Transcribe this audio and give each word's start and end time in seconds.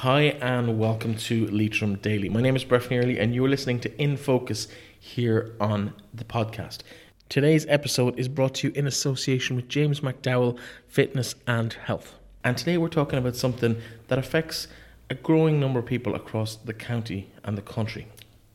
Hi, 0.00 0.22
and 0.40 0.78
welcome 0.78 1.14
to 1.14 1.46
Leitrim 1.48 1.96
Daily. 1.96 2.30
My 2.30 2.40
name 2.40 2.56
is 2.56 2.64
Brett 2.64 2.90
Early, 2.90 3.18
and 3.18 3.34
you're 3.34 3.50
listening 3.50 3.80
to 3.80 4.02
In 4.02 4.16
Focus 4.16 4.66
here 4.98 5.54
on 5.60 5.92
the 6.14 6.24
podcast. 6.24 6.78
Today's 7.28 7.66
episode 7.68 8.18
is 8.18 8.26
brought 8.26 8.54
to 8.54 8.68
you 8.68 8.72
in 8.74 8.86
association 8.86 9.56
with 9.56 9.68
James 9.68 10.00
McDowell 10.00 10.58
Fitness 10.88 11.34
and 11.46 11.74
Health. 11.74 12.14
And 12.42 12.56
today 12.56 12.78
we're 12.78 12.88
talking 12.88 13.18
about 13.18 13.36
something 13.36 13.76
that 14.08 14.18
affects 14.18 14.68
a 15.10 15.14
growing 15.14 15.60
number 15.60 15.80
of 15.80 15.84
people 15.84 16.14
across 16.14 16.56
the 16.56 16.72
county 16.72 17.30
and 17.44 17.58
the 17.58 17.60
country. 17.60 18.06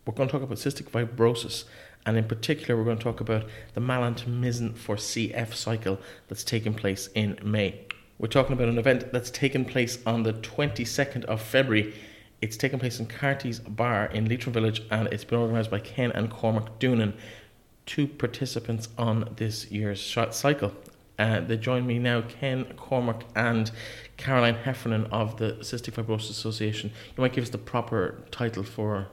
We're 0.08 0.16
going 0.16 0.28
to 0.28 0.32
talk 0.32 0.42
about 0.42 0.58
cystic 0.58 0.90
fibrosis, 0.90 1.66
and 2.08 2.18
in 2.18 2.24
particular, 2.24 2.76
we're 2.76 2.86
going 2.86 2.98
to 2.98 3.04
talk 3.04 3.22
about 3.22 3.46
the 3.76 3.82
Malin 3.82 4.16
for 4.16 4.96
CF 4.96 5.54
cycle 5.54 6.00
that's 6.28 6.44
taking 6.44 6.74
place 6.74 7.08
in 7.14 7.38
May. 7.44 7.86
We're 8.18 8.30
talking 8.30 8.54
about 8.54 8.70
an 8.70 8.78
event 8.78 9.12
that's 9.12 9.30
taken 9.30 9.66
place 9.66 10.00
on 10.06 10.24
the 10.24 10.32
22nd 10.32 11.26
of 11.26 11.42
February. 11.42 11.94
It's 12.42 12.56
taken 12.56 12.80
place 12.80 12.98
in 12.98 13.08
Carty's 13.08 13.60
Bar 13.60 14.06
in 14.06 14.30
Leitrim 14.30 14.54
Village 14.54 14.82
and 14.90 15.10
it's 15.10 15.26
been 15.26 15.38
organised 15.38 15.70
by 15.70 15.80
Ken 15.80 16.14
and 16.14 16.30
Cormac 16.30 16.80
Doonan, 16.80 17.14
two 17.86 18.08
participants 18.08 18.88
on 18.98 19.34
this 19.36 19.70
year's 19.70 20.00
shot 20.00 20.34
cycle. 20.34 20.72
Uh, 21.20 21.42
they 21.42 21.58
join 21.58 21.86
me 21.86 22.00
now, 22.00 22.22
Ken 22.22 22.64
Cormac 22.78 23.24
and 23.36 23.70
Caroline 24.16 24.56
Heffernan 24.56 25.08
of 25.08 25.36
the 25.36 25.58
Cystic 25.60 25.96
Fibrosis 25.96 26.30
Association. 26.30 26.92
You 27.18 27.22
might 27.22 27.34
give 27.34 27.44
us 27.44 27.50
the 27.50 27.58
proper 27.58 28.24
title 28.32 28.64
for. 28.64 29.08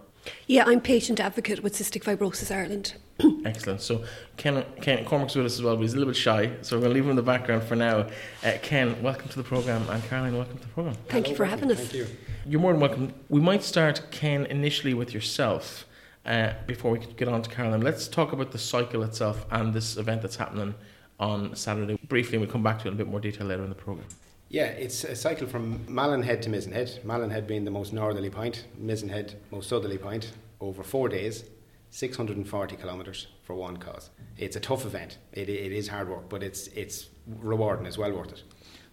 Yeah, 0.46 0.64
I'm 0.66 0.80
patient 0.80 1.20
advocate 1.20 1.62
with 1.62 1.74
Cystic 1.74 2.04
Fibrosis 2.04 2.54
Ireland. 2.54 2.94
Excellent. 3.44 3.80
So 3.80 4.04
Ken, 4.36 4.64
Ken 4.80 5.04
Cormac's 5.04 5.34
with 5.34 5.46
us 5.46 5.54
as 5.54 5.62
well, 5.62 5.76
but 5.76 5.82
he's 5.82 5.94
a 5.94 5.96
little 5.96 6.12
bit 6.12 6.16
shy, 6.16 6.52
so 6.62 6.76
we're 6.76 6.82
going 6.82 6.90
to 6.90 6.94
leave 6.94 7.04
him 7.04 7.10
in 7.10 7.16
the 7.16 7.22
background 7.22 7.62
for 7.64 7.76
now. 7.76 8.06
Uh, 8.44 8.52
Ken, 8.62 9.00
welcome 9.02 9.28
to 9.28 9.36
the 9.36 9.42
program, 9.42 9.88
and 9.88 10.02
Caroline, 10.04 10.36
welcome 10.36 10.58
to 10.58 10.62
the 10.62 10.68
program. 10.68 10.94
Thank 11.08 11.26
Hello, 11.26 11.30
you 11.30 11.36
for 11.36 11.42
welcome. 11.44 11.68
having 11.68 11.76
us. 11.76 11.80
Thank 11.80 11.94
you. 11.94 12.06
You're 12.46 12.60
more 12.60 12.72
than 12.72 12.80
welcome. 12.80 13.14
We 13.28 13.40
might 13.40 13.62
start, 13.62 14.02
Ken, 14.10 14.46
initially 14.46 14.94
with 14.94 15.14
yourself 15.14 15.86
uh, 16.26 16.52
before 16.66 16.92
we 16.92 16.98
get 16.98 17.28
on 17.28 17.42
to 17.42 17.50
Caroline. 17.50 17.82
Let's 17.82 18.08
talk 18.08 18.32
about 18.32 18.52
the 18.52 18.58
cycle 18.58 19.02
itself 19.02 19.46
and 19.50 19.72
this 19.72 19.96
event 19.96 20.22
that's 20.22 20.36
happening 20.36 20.74
on 21.20 21.54
Saturday. 21.54 21.98
Briefly, 22.08 22.38
we'll 22.38 22.48
come 22.48 22.62
back 22.62 22.80
to 22.80 22.86
it 22.86 22.88
in 22.88 22.94
a 22.94 22.96
bit 22.96 23.08
more 23.08 23.20
detail 23.20 23.46
later 23.46 23.62
in 23.62 23.68
the 23.68 23.74
program. 23.74 24.06
Yeah, 24.52 24.66
it's 24.66 25.02
a 25.04 25.16
cycle 25.16 25.46
from 25.46 25.82
Malin 25.88 26.22
Head 26.22 26.42
to 26.42 26.50
Mizenhead. 26.50 27.02
Malin 27.06 27.30
Head 27.30 27.46
being 27.46 27.64
the 27.64 27.70
most 27.70 27.94
northerly 27.94 28.28
point, 28.28 28.66
Mizenhead 28.78 29.36
most 29.50 29.66
southerly 29.70 29.96
point, 29.96 30.32
over 30.60 30.82
four 30.82 31.08
days 31.08 31.44
640 31.88 32.76
kilometres 32.76 33.28
for 33.44 33.54
one 33.54 33.78
cause. 33.78 34.10
It's 34.36 34.54
a 34.54 34.60
tough 34.60 34.84
event. 34.84 35.16
It, 35.32 35.48
it 35.48 35.72
is 35.72 35.88
hard 35.88 36.10
work, 36.10 36.28
but 36.28 36.42
it's 36.42 36.66
it's 36.68 37.08
rewarding. 37.26 37.86
It's 37.86 37.96
well 37.96 38.12
worth 38.12 38.32
it. 38.32 38.42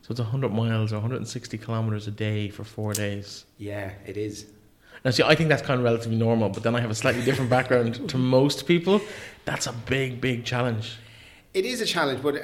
So 0.01 0.11
it's 0.11 0.21
100 0.21 0.53
miles 0.53 0.93
or 0.93 0.95
160 0.95 1.57
kilometres 1.57 2.07
a 2.07 2.11
day 2.11 2.47
for 2.47 2.63
four 2.63 2.93
days. 2.93 3.43
Yeah, 3.57 3.91
it 4.05 4.15
is. 4.15 4.45
Now, 5.03 5.11
see, 5.11 5.23
I 5.23 5.35
think 5.35 5.49
that's 5.49 5.61
kind 5.61 5.79
of 5.79 5.83
relatively 5.83 6.17
normal, 6.17 6.47
but 6.47 6.63
then 6.63 6.73
I 6.73 6.79
have 6.79 6.89
a 6.89 6.95
slightly 6.95 7.23
different 7.25 7.49
background 7.49 8.09
to 8.09 8.17
most 8.17 8.65
people. 8.65 9.01
That's 9.43 9.67
a 9.67 9.73
big, 9.73 10.21
big 10.21 10.45
challenge. 10.45 10.97
It 11.53 11.65
is 11.65 11.81
a 11.81 11.85
challenge, 11.85 12.21
but 12.21 12.35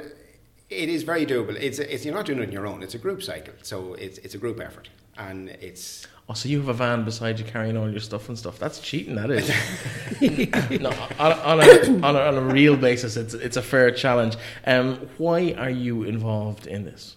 it 0.70 0.88
is 0.88 1.02
very 1.02 1.26
doable. 1.26 1.56
It's, 1.60 1.78
it's 1.78 2.04
you're 2.04 2.14
not 2.14 2.26
doing 2.26 2.40
it 2.40 2.46
on 2.46 2.52
your 2.52 2.66
own. 2.66 2.82
It's 2.82 2.94
a 2.94 2.98
group 2.98 3.22
cycle, 3.22 3.54
so 3.62 3.94
it's 3.94 4.18
it's 4.18 4.34
a 4.34 4.38
group 4.38 4.60
effort, 4.60 4.88
and 5.16 5.50
it's 5.50 6.06
Oh, 6.28 6.34
so 6.34 6.48
you 6.48 6.58
have 6.58 6.68
a 6.68 6.74
van 6.74 7.04
beside 7.04 7.38
you 7.38 7.44
carrying 7.44 7.76
all 7.76 7.88
your 7.88 8.00
stuff 8.00 8.28
and 8.28 8.36
stuff. 8.36 8.58
That's 8.58 8.80
cheating, 8.80 9.14
that 9.14 9.30
is. 9.30 9.48
no, 10.80 10.90
on, 11.20 11.32
on, 11.32 11.60
a, 11.60 12.04
on, 12.04 12.16
a, 12.16 12.18
on, 12.18 12.34
a, 12.34 12.40
real 12.40 12.76
basis, 12.76 13.16
it's, 13.16 13.32
it's 13.32 13.56
a 13.56 13.62
fair 13.62 13.92
challenge. 13.92 14.36
Um, 14.66 15.08
why 15.18 15.54
are 15.56 15.70
you 15.70 16.02
involved 16.02 16.66
in 16.66 16.84
this? 16.84 17.14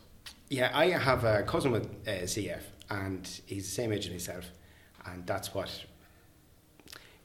Yeah, 0.49 0.69
I 0.75 0.89
have 0.89 1.23
a 1.23 1.41
cousin 1.41 1.71
with 1.71 1.85
uh, 2.07 2.11
CF, 2.25 2.61
and 2.91 3.27
he's 3.47 3.65
the 3.65 3.71
same 3.71 3.91
age 3.91 4.05
as 4.05 4.11
myself. 4.11 4.51
And 5.07 5.25
that's 5.25 5.55
what 5.55 5.85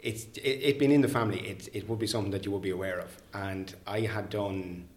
it's 0.01 0.25
it, 0.39 0.41
it 0.41 0.79
been 0.79 0.91
in 0.91 1.03
the 1.03 1.09
family. 1.09 1.41
It, 1.41 1.69
it 1.75 1.87
would 1.87 1.99
be 1.99 2.07
something 2.07 2.31
that 2.31 2.47
you 2.47 2.53
would 2.53 2.63
be 2.63 2.71
aware 2.71 2.99
of. 2.99 3.15
And 3.35 3.75
I 3.87 4.01
had 4.01 4.31
done, 4.31 4.89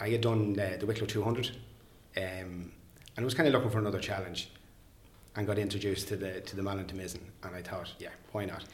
I 0.00 0.08
had 0.08 0.20
done 0.20 0.58
uh, 0.58 0.76
the 0.78 0.86
Wicklow 0.86 1.06
200, 1.06 1.50
um, 2.16 2.22
and 2.22 2.72
I 3.16 3.24
was 3.24 3.34
kind 3.34 3.46
of 3.46 3.52
looking 3.52 3.70
for 3.70 3.78
another 3.78 4.00
challenge 4.00 4.50
and 5.36 5.46
got 5.46 5.58
introduced 5.58 6.08
to 6.08 6.16
the 6.16 6.40
to 6.40 6.56
the 6.56 6.62
Malin 6.62 6.86
to 6.86 6.94
Mizen, 6.94 7.20
and 7.42 7.54
I 7.54 7.62
thought, 7.62 7.92
yeah, 7.98 8.10
why 8.32 8.44
not? 8.44 8.64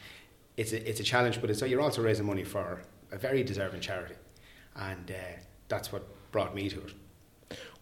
It's 0.57 0.73
a 0.73 0.89
it's 0.89 1.01
a 1.01 1.05
challenge, 1.05 1.41
but 1.41 1.51
it's 1.51 1.63
you're 1.63 1.81
also 1.81 2.03
raising 2.03 2.27
money 2.27 2.45
for 2.45 2.83
a 3.13 3.19
very 3.19 3.43
deserving 3.43 3.81
charity, 3.81 4.15
and 4.77 5.11
uh, 5.11 5.15
that's 5.69 5.93
what 5.93 6.03
brought 6.33 6.55
me 6.55 6.69
to 6.69 6.81
it. 6.81 6.95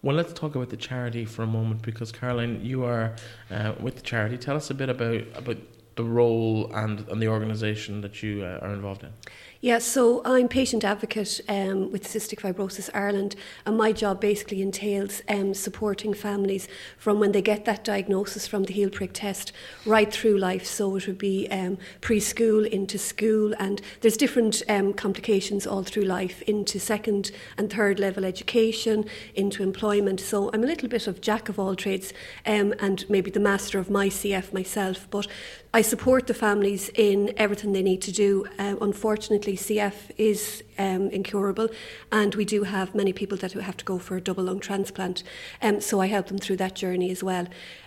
Well, 0.01 0.15
let's 0.17 0.33
talk 0.33 0.55
about 0.55 0.71
the 0.71 0.77
charity 0.77 1.25
for 1.25 1.43
a 1.43 1.47
moment 1.47 1.83
because 1.83 2.13
Caroline, 2.13 2.65
you 2.65 2.85
are 2.85 3.17
uh, 3.51 3.75
with 3.81 3.97
the 3.97 4.03
charity. 4.03 4.39
Tell 4.39 4.57
us 4.57 4.71
a 4.71 4.75
bit 4.75 4.89
about 4.89 5.25
about 5.35 5.59
the 5.97 6.05
role 6.05 6.71
and, 6.73 7.01
and 7.09 7.21
the 7.21 7.27
organisation 7.27 8.01
that 8.03 8.23
you 8.23 8.45
uh, 8.45 8.61
are 8.63 8.73
involved 8.73 9.03
in. 9.03 9.13
Yeah, 9.61 9.79
so 9.81 10.23
I'm 10.25 10.47
patient 10.47 10.85
advocate 10.85 11.41
um, 11.49 11.91
with 11.91 12.05
Cystic 12.05 12.39
Fibrosis 12.39 12.91
Ireland, 12.95 13.35
and 13.67 13.77
my 13.77 13.91
job 13.91 14.21
basically 14.21 14.63
entails 14.63 15.21
um, 15.29 15.53
supporting 15.53 16.15
families 16.15 16.69
from 16.97 17.19
when 17.19 17.33
they 17.33 17.43
get 17.43 17.65
that 17.65 17.83
diagnosis 17.83 18.47
from 18.47 18.63
the 18.63 18.73
heel 18.73 18.89
prick 18.89 19.11
test 19.15 19.51
right 19.85 20.13
through 20.13 20.39
life. 20.39 20.65
So 20.65 20.95
it 20.95 21.09
would 21.09 21.19
be 21.19 21.49
um, 21.51 21.77
preschool 22.01 22.69
into 22.69 22.99
school, 22.99 23.53
and 23.59 23.83
there's 24.01 24.17
different 24.17 24.63
um, 24.69 24.93
complications 24.93 25.67
all 25.67 25.83
through 25.83 26.05
life 26.05 26.41
into 26.43 26.79
second 26.79 27.33
and 27.57 27.69
third 27.69 27.99
level 27.99 28.25
education, 28.25 29.07
into 29.35 29.65
employment. 29.65 30.21
So 30.21 30.53
I'm 30.53 30.63
a 30.63 30.69
little 30.69 30.89
bit 30.89 31.09
of 31.09 31.21
jack 31.21 31.49
of 31.49 31.59
all 31.59 31.75
trades 31.75 32.13
um, 32.47 32.75
and 32.79 33.05
maybe 33.11 33.33
the 33.33 33.41
master 33.41 33.81
of 33.81 33.91
my 33.91 34.07
CF 34.07 34.53
myself, 34.53 35.09
but 35.11 35.27
I 35.75 35.83
support 35.83 36.29
the 36.29 36.35
families 36.35 36.91
in 36.95 37.35
everything 37.37 37.73
they 37.73 37.83
need 37.83 38.03
to 38.03 38.13
do. 38.13 38.47
Uh, 38.57 38.77
unfortunately, 38.81 39.48
CF 39.55 40.11
is 40.17 40.63
um, 40.79 41.11
incurable, 41.11 41.69
and 42.11 42.35
we 42.35 42.45
do 42.45 42.65
have 42.65 42.95
many 42.95 43.13
people 43.13 43.37
that 43.39 43.53
have 43.53 43.77
to 43.77 43.85
go 43.85 43.99
for 43.99 44.17
a 44.17 44.21
double 44.21 44.45
lung 44.45 44.61
transplant. 44.61 45.23
Um, 45.63 45.81
so 45.81 46.01
I 46.01 46.07
help 46.07 46.27
them 46.27 46.39
through 46.39 46.57
that 46.57 46.75
journey 46.75 47.11
as 47.11 47.23
well. 47.23 47.47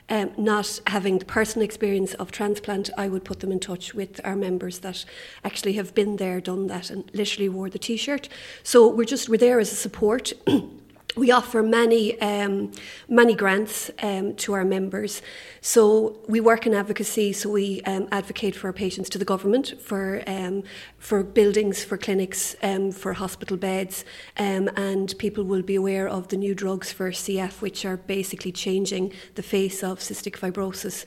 Um, 0.09 0.31
not 0.37 0.81
having 0.87 1.19
the 1.19 1.25
personal 1.25 1.63
experience 1.63 2.13
of 2.15 2.31
transplant, 2.31 2.89
I 2.97 3.07
would 3.07 3.23
put 3.23 3.39
them 3.39 3.51
in 3.51 3.59
touch 3.59 3.93
with 3.93 4.19
our 4.25 4.35
members 4.35 4.79
that 4.79 5.05
actually 5.43 5.73
have 5.73 5.95
been 5.95 6.17
there, 6.17 6.41
done 6.41 6.67
that, 6.67 6.89
and 6.89 7.09
literally 7.13 7.47
wore 7.47 7.69
the 7.69 7.79
T-shirt. 7.79 8.27
So 8.63 8.87
we're 8.87 9.05
just 9.05 9.29
we're 9.29 9.37
there 9.37 9.59
as 9.59 9.71
a 9.71 9.75
support. 9.75 10.33
we 11.15 11.31
offer 11.31 11.61
many 11.61 12.19
um, 12.21 12.71
many 13.09 13.35
grants 13.35 13.91
um, 14.01 14.35
to 14.35 14.53
our 14.53 14.63
members. 14.63 15.21
So 15.59 16.19
we 16.27 16.39
work 16.39 16.65
in 16.65 16.73
advocacy. 16.73 17.33
So 17.33 17.49
we 17.49 17.81
um, 17.81 18.07
advocate 18.11 18.55
for 18.55 18.67
our 18.67 18.73
patients 18.73 19.09
to 19.09 19.17
the 19.17 19.25
government 19.25 19.73
for 19.81 20.23
um, 20.27 20.63
for 20.97 21.23
buildings, 21.23 21.83
for 21.83 21.97
clinics, 21.97 22.55
um, 22.63 22.91
for 22.91 23.13
hospital 23.13 23.57
beds, 23.57 24.05
um, 24.37 24.69
and 24.75 25.13
people 25.17 25.43
will 25.43 25.63
be 25.63 25.75
aware 25.75 26.07
of 26.07 26.29
the 26.29 26.37
new 26.37 26.55
drugs 26.55 26.91
for 26.91 27.11
CF, 27.11 27.61
which 27.61 27.85
are 27.85 27.97
basically 27.97 28.51
changing 28.51 29.11
the 29.35 29.43
face 29.43 29.83
of 29.83 29.99
cystic 29.99 30.37
fibrosis. 30.37 31.05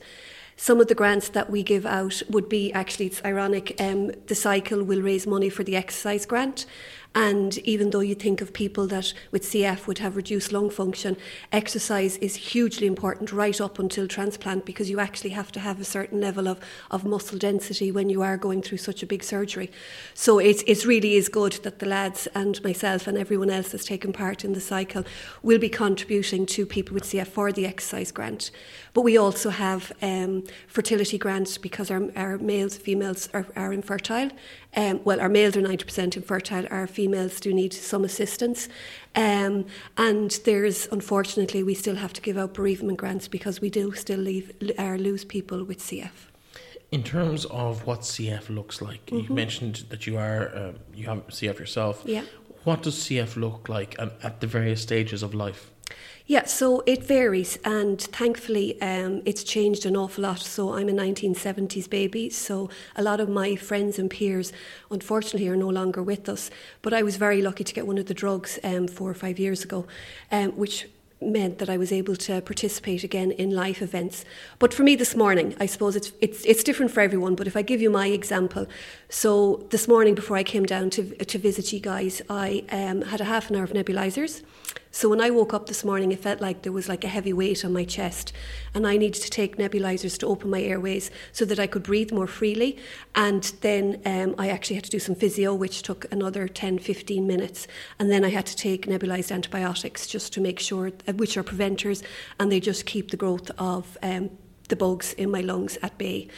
Some 0.57 0.79
of 0.79 0.87
the 0.87 0.95
grants 0.95 1.29
that 1.29 1.49
we 1.49 1.63
give 1.63 1.85
out 1.85 2.21
would 2.29 2.47
be 2.47 2.71
actually, 2.71 3.07
it's 3.07 3.21
ironic, 3.25 3.75
um, 3.79 4.11
the 4.27 4.35
cycle 4.35 4.83
will 4.83 5.01
raise 5.01 5.27
money 5.27 5.49
for 5.49 5.65
the 5.65 5.75
exercise 5.75 6.25
grant. 6.25 6.65
And 7.15 7.57
even 7.59 7.91
though 7.91 8.01
you 8.01 8.13
think 8.13 8.41
of 8.41 8.51
people 8.51 8.87
that 8.87 9.13
with 9.31 9.43
CF 9.43 9.87
would 9.87 9.99
have 9.99 10.17
reduced 10.17 10.51
lung 10.51 10.69
function, 10.69 11.15
exercise 11.49 12.17
is 12.17 12.35
hugely 12.35 12.87
important 12.87 13.31
right 13.31 13.59
up 13.61 13.79
until 13.79 14.05
transplant 14.05 14.65
because 14.65 14.89
you 14.89 14.99
actually 14.99 15.29
have 15.29 15.49
to 15.53 15.61
have 15.61 15.79
a 15.79 15.85
certain 15.85 16.19
level 16.19 16.49
of, 16.49 16.59
of 16.91 17.05
muscle 17.05 17.37
density 17.37 17.89
when 17.89 18.09
you 18.09 18.21
are 18.21 18.35
going 18.35 18.61
through 18.61 18.79
such 18.79 19.01
a 19.01 19.05
big 19.05 19.23
surgery. 19.23 19.71
So 20.13 20.39
it, 20.39 20.61
it 20.67 20.83
really 20.83 21.15
is 21.15 21.29
good 21.29 21.53
that 21.63 21.79
the 21.79 21.85
lads 21.85 22.27
and 22.35 22.61
myself 22.65 23.07
and 23.07 23.17
everyone 23.17 23.49
else 23.49 23.69
that's 23.69 23.85
taken 23.85 24.11
part 24.11 24.43
in 24.43 24.51
the 24.51 24.59
cycle 24.59 25.05
will 25.41 25.59
be 25.59 25.69
contributing 25.69 26.45
to 26.47 26.65
people 26.65 26.93
with 26.93 27.03
CF 27.03 27.27
for 27.27 27.53
the 27.53 27.65
exercise 27.65 28.11
grant. 28.11 28.51
But 28.93 29.01
we 29.01 29.17
also 29.17 29.51
have 29.51 29.93
um, 30.01 30.43
fertility 30.67 31.17
grants 31.17 31.57
because 31.57 31.89
our, 31.89 32.09
our 32.17 32.37
males, 32.39 32.75
females 32.75 33.29
are, 33.33 33.45
are 33.55 33.71
infertile 33.71 34.31
um, 34.75 35.01
well, 35.03 35.21
our 35.21 35.29
males 35.29 35.55
are 35.55 35.61
90% 35.61 36.15
infertile, 36.15 36.65
our 36.69 36.87
females 36.87 37.39
do 37.39 37.53
need 37.53 37.73
some 37.73 38.03
assistance. 38.03 38.67
Um, 39.15 39.65
and 39.97 40.31
there's, 40.43 40.87
unfortunately, 40.87 41.63
we 41.63 41.73
still 41.73 41.95
have 41.95 42.13
to 42.13 42.21
give 42.21 42.37
out 42.37 42.53
bereavement 42.53 42.97
grants 42.97 43.27
because 43.27 43.61
we 43.61 43.69
do 43.69 43.93
still 43.93 44.19
leave, 44.19 44.51
or 44.77 44.97
lose 44.97 45.23
people 45.23 45.63
with 45.63 45.79
CF. 45.79 46.11
In 46.91 47.03
terms 47.03 47.45
of 47.45 47.85
what 47.85 48.01
CF 48.01 48.49
looks 48.49 48.81
like, 48.81 49.05
mm-hmm. 49.07 49.27
you 49.27 49.35
mentioned 49.35 49.85
that 49.89 50.05
you 50.05 50.17
are 50.17 50.49
uh, 50.55 50.71
you 50.93 51.07
have 51.07 51.27
CF 51.27 51.59
yourself. 51.59 52.03
Yeah. 52.05 52.23
What 52.63 52.83
does 52.83 52.95
CF 52.95 53.35
look 53.35 53.69
like 53.69 53.95
at, 53.99 54.13
at 54.23 54.39
the 54.39 54.47
various 54.47 54.81
stages 54.81 55.23
of 55.23 55.33
life? 55.33 55.71
Yeah, 56.27 56.45
so 56.45 56.81
it 56.87 57.03
varies, 57.03 57.59
and 57.63 58.01
thankfully, 58.01 58.81
um, 58.81 59.21
it's 59.25 59.43
changed 59.43 59.85
an 59.85 59.95
awful 59.95 60.23
lot. 60.23 60.39
So 60.39 60.73
I'm 60.73 60.89
a 60.89 60.91
1970s 60.91 61.87
baby, 61.87 62.31
so 62.31 62.67
a 62.95 63.03
lot 63.03 63.19
of 63.19 63.29
my 63.29 63.55
friends 63.55 63.99
and 63.99 64.09
peers, 64.09 64.51
unfortunately, 64.89 65.47
are 65.49 65.55
no 65.55 65.69
longer 65.69 66.01
with 66.01 66.27
us. 66.27 66.49
But 66.81 66.93
I 66.95 67.03
was 67.03 67.17
very 67.17 67.43
lucky 67.43 67.63
to 67.63 67.73
get 67.73 67.85
one 67.85 67.99
of 67.99 68.07
the 68.07 68.15
drugs 68.15 68.57
um, 68.63 68.87
four 68.87 69.11
or 69.11 69.13
five 69.13 69.37
years 69.37 69.63
ago, 69.63 69.85
um, 70.31 70.53
which 70.53 70.87
meant 71.21 71.59
that 71.59 71.69
I 71.69 71.77
was 71.77 71.91
able 71.91 72.15
to 72.15 72.41
participate 72.41 73.03
again 73.03 73.29
in 73.29 73.51
life 73.51 73.83
events. 73.83 74.25
But 74.57 74.73
for 74.73 74.81
me 74.81 74.95
this 74.95 75.15
morning, 75.15 75.55
I 75.59 75.67
suppose 75.67 75.95
it's 75.95 76.11
it's 76.21 76.43
it's 76.45 76.63
different 76.63 76.91
for 76.91 77.01
everyone. 77.01 77.35
But 77.35 77.45
if 77.45 77.55
I 77.55 77.61
give 77.61 77.81
you 77.81 77.91
my 77.91 78.07
example, 78.07 78.65
so 79.09 79.67
this 79.69 79.87
morning 79.87 80.15
before 80.15 80.37
I 80.37 80.43
came 80.43 80.65
down 80.65 80.89
to 80.89 81.03
to 81.23 81.37
visit 81.37 81.71
you 81.71 81.79
guys, 81.79 82.23
I 82.31 82.63
um, 82.71 83.03
had 83.03 83.21
a 83.21 83.25
half 83.25 83.51
an 83.51 83.57
hour 83.57 83.63
of 83.63 83.73
nebulizers. 83.73 84.41
So 84.91 85.09
when 85.09 85.19
I 85.19 85.29
woke 85.29 85.53
up 85.53 85.67
this 85.67 85.83
morning, 85.83 86.13
it 86.13 86.19
felt 86.19 86.39
like 86.39 86.61
there 86.61 86.71
was 86.71 86.87
like 86.87 87.03
a 87.03 87.09
heavy 87.09 87.33
weight 87.33 87.65
on 87.65 87.73
my 87.73 87.83
chest, 87.83 88.31
and 88.73 88.87
I 88.87 88.95
needed 88.95 89.21
to 89.23 89.29
take 89.29 89.57
nebulizers 89.57 90.17
to 90.19 90.27
open 90.27 90.49
my 90.49 90.61
airways 90.61 91.11
so 91.33 91.43
that 91.45 91.59
I 91.59 91.67
could 91.67 91.83
breathe 91.83 92.13
more 92.13 92.27
freely. 92.27 92.77
And 93.13 93.43
then 93.59 94.01
um, 94.05 94.35
I 94.37 94.47
actually 94.47 94.77
had 94.77 94.85
to 94.85 94.89
do 94.89 94.99
some 94.99 95.15
physio, 95.15 95.53
which 95.53 95.81
took 95.81 96.09
another 96.13 96.47
10, 96.47 96.79
15 96.79 97.27
minutes. 97.27 97.67
And 97.99 98.09
then 98.09 98.23
I 98.23 98.29
had 98.29 98.45
to 98.45 98.55
take 98.55 98.85
nebulized 98.85 99.33
antibiotics 99.33 100.07
just 100.07 100.31
to 100.33 100.39
make 100.39 100.59
sure, 100.59 100.91
uh, 101.07 101.13
which 101.13 101.35
are 101.35 101.43
preventers, 101.43 102.01
and 102.39 102.49
they 102.49 102.61
just 102.61 102.85
keep 102.85 103.11
the 103.11 103.17
growth 103.17 103.51
of 103.57 103.97
um, 104.01 104.29
the 104.69 104.77
bugs 104.77 105.11
in 105.13 105.29
my 105.29 105.41
lungs 105.41 105.77
at 105.83 105.97
bay. 105.97 106.29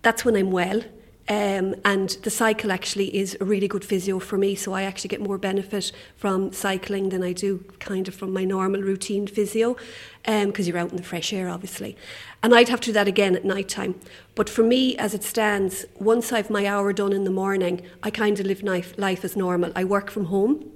That's 0.00 0.24
when 0.24 0.36
I'm 0.36 0.50
well. 0.50 0.82
Um, 1.30 1.76
and 1.84 2.08
the 2.24 2.30
cycle 2.30 2.72
actually 2.72 3.16
is 3.16 3.36
a 3.40 3.44
really 3.44 3.68
good 3.68 3.84
physio 3.84 4.18
for 4.18 4.36
me, 4.36 4.56
so 4.56 4.72
I 4.72 4.82
actually 4.82 5.10
get 5.10 5.20
more 5.20 5.38
benefit 5.38 5.92
from 6.16 6.52
cycling 6.52 7.10
than 7.10 7.22
I 7.22 7.32
do 7.32 7.64
kind 7.78 8.08
of 8.08 8.16
from 8.16 8.32
my 8.32 8.44
normal 8.44 8.82
routine 8.82 9.28
physio, 9.28 9.76
because 10.24 10.66
um, 10.66 10.66
you're 10.66 10.76
out 10.76 10.90
in 10.90 10.96
the 10.96 11.04
fresh 11.04 11.32
air, 11.32 11.48
obviously. 11.48 11.96
And 12.42 12.52
I'd 12.52 12.68
have 12.68 12.80
to 12.80 12.86
do 12.86 12.92
that 12.94 13.06
again 13.06 13.36
at 13.36 13.44
night 13.44 13.68
time. 13.68 13.94
But 14.34 14.50
for 14.50 14.64
me, 14.64 14.96
as 14.96 15.14
it 15.14 15.22
stands, 15.22 15.84
once 16.00 16.32
I've 16.32 16.50
my 16.50 16.66
hour 16.66 16.92
done 16.92 17.12
in 17.12 17.22
the 17.22 17.30
morning, 17.30 17.82
I 18.02 18.10
kind 18.10 18.40
of 18.40 18.46
live 18.46 18.64
life, 18.64 18.98
life 18.98 19.24
as 19.24 19.36
normal. 19.36 19.70
I 19.76 19.84
work 19.84 20.10
from 20.10 20.24
home 20.24 20.68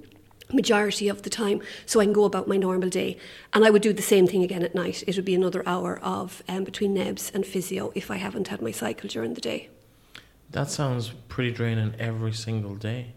majority 0.53 1.09
of 1.09 1.23
the 1.23 1.29
time 1.29 1.59
so 1.85 1.99
I 1.99 2.05
can 2.05 2.13
go 2.13 2.23
about 2.23 2.47
my 2.47 2.55
normal 2.55 2.87
day 2.87 3.17
and 3.51 3.65
I 3.65 3.71
would 3.71 3.81
do 3.81 3.91
the 3.91 4.03
same 4.03 4.27
thing 4.27 4.43
again 4.43 4.61
at 4.61 4.75
night 4.75 5.03
it 5.07 5.15
would 5.15 5.25
be 5.25 5.33
another 5.33 5.67
hour 5.67 5.99
of 6.03 6.43
um, 6.47 6.63
between 6.63 6.93
nebs 6.93 7.31
and 7.33 7.43
physio 7.43 7.91
if 7.95 8.11
I 8.11 8.17
haven't 8.17 8.49
had 8.49 8.61
my 8.61 8.69
cycle 8.69 9.09
during 9.09 9.33
the 9.33 9.41
day 9.41 9.69
that 10.51 10.69
sounds 10.69 11.09
pretty 11.29 11.51
draining 11.51 11.93
every 11.99 12.33
single 12.33 12.75
day. 12.75 13.13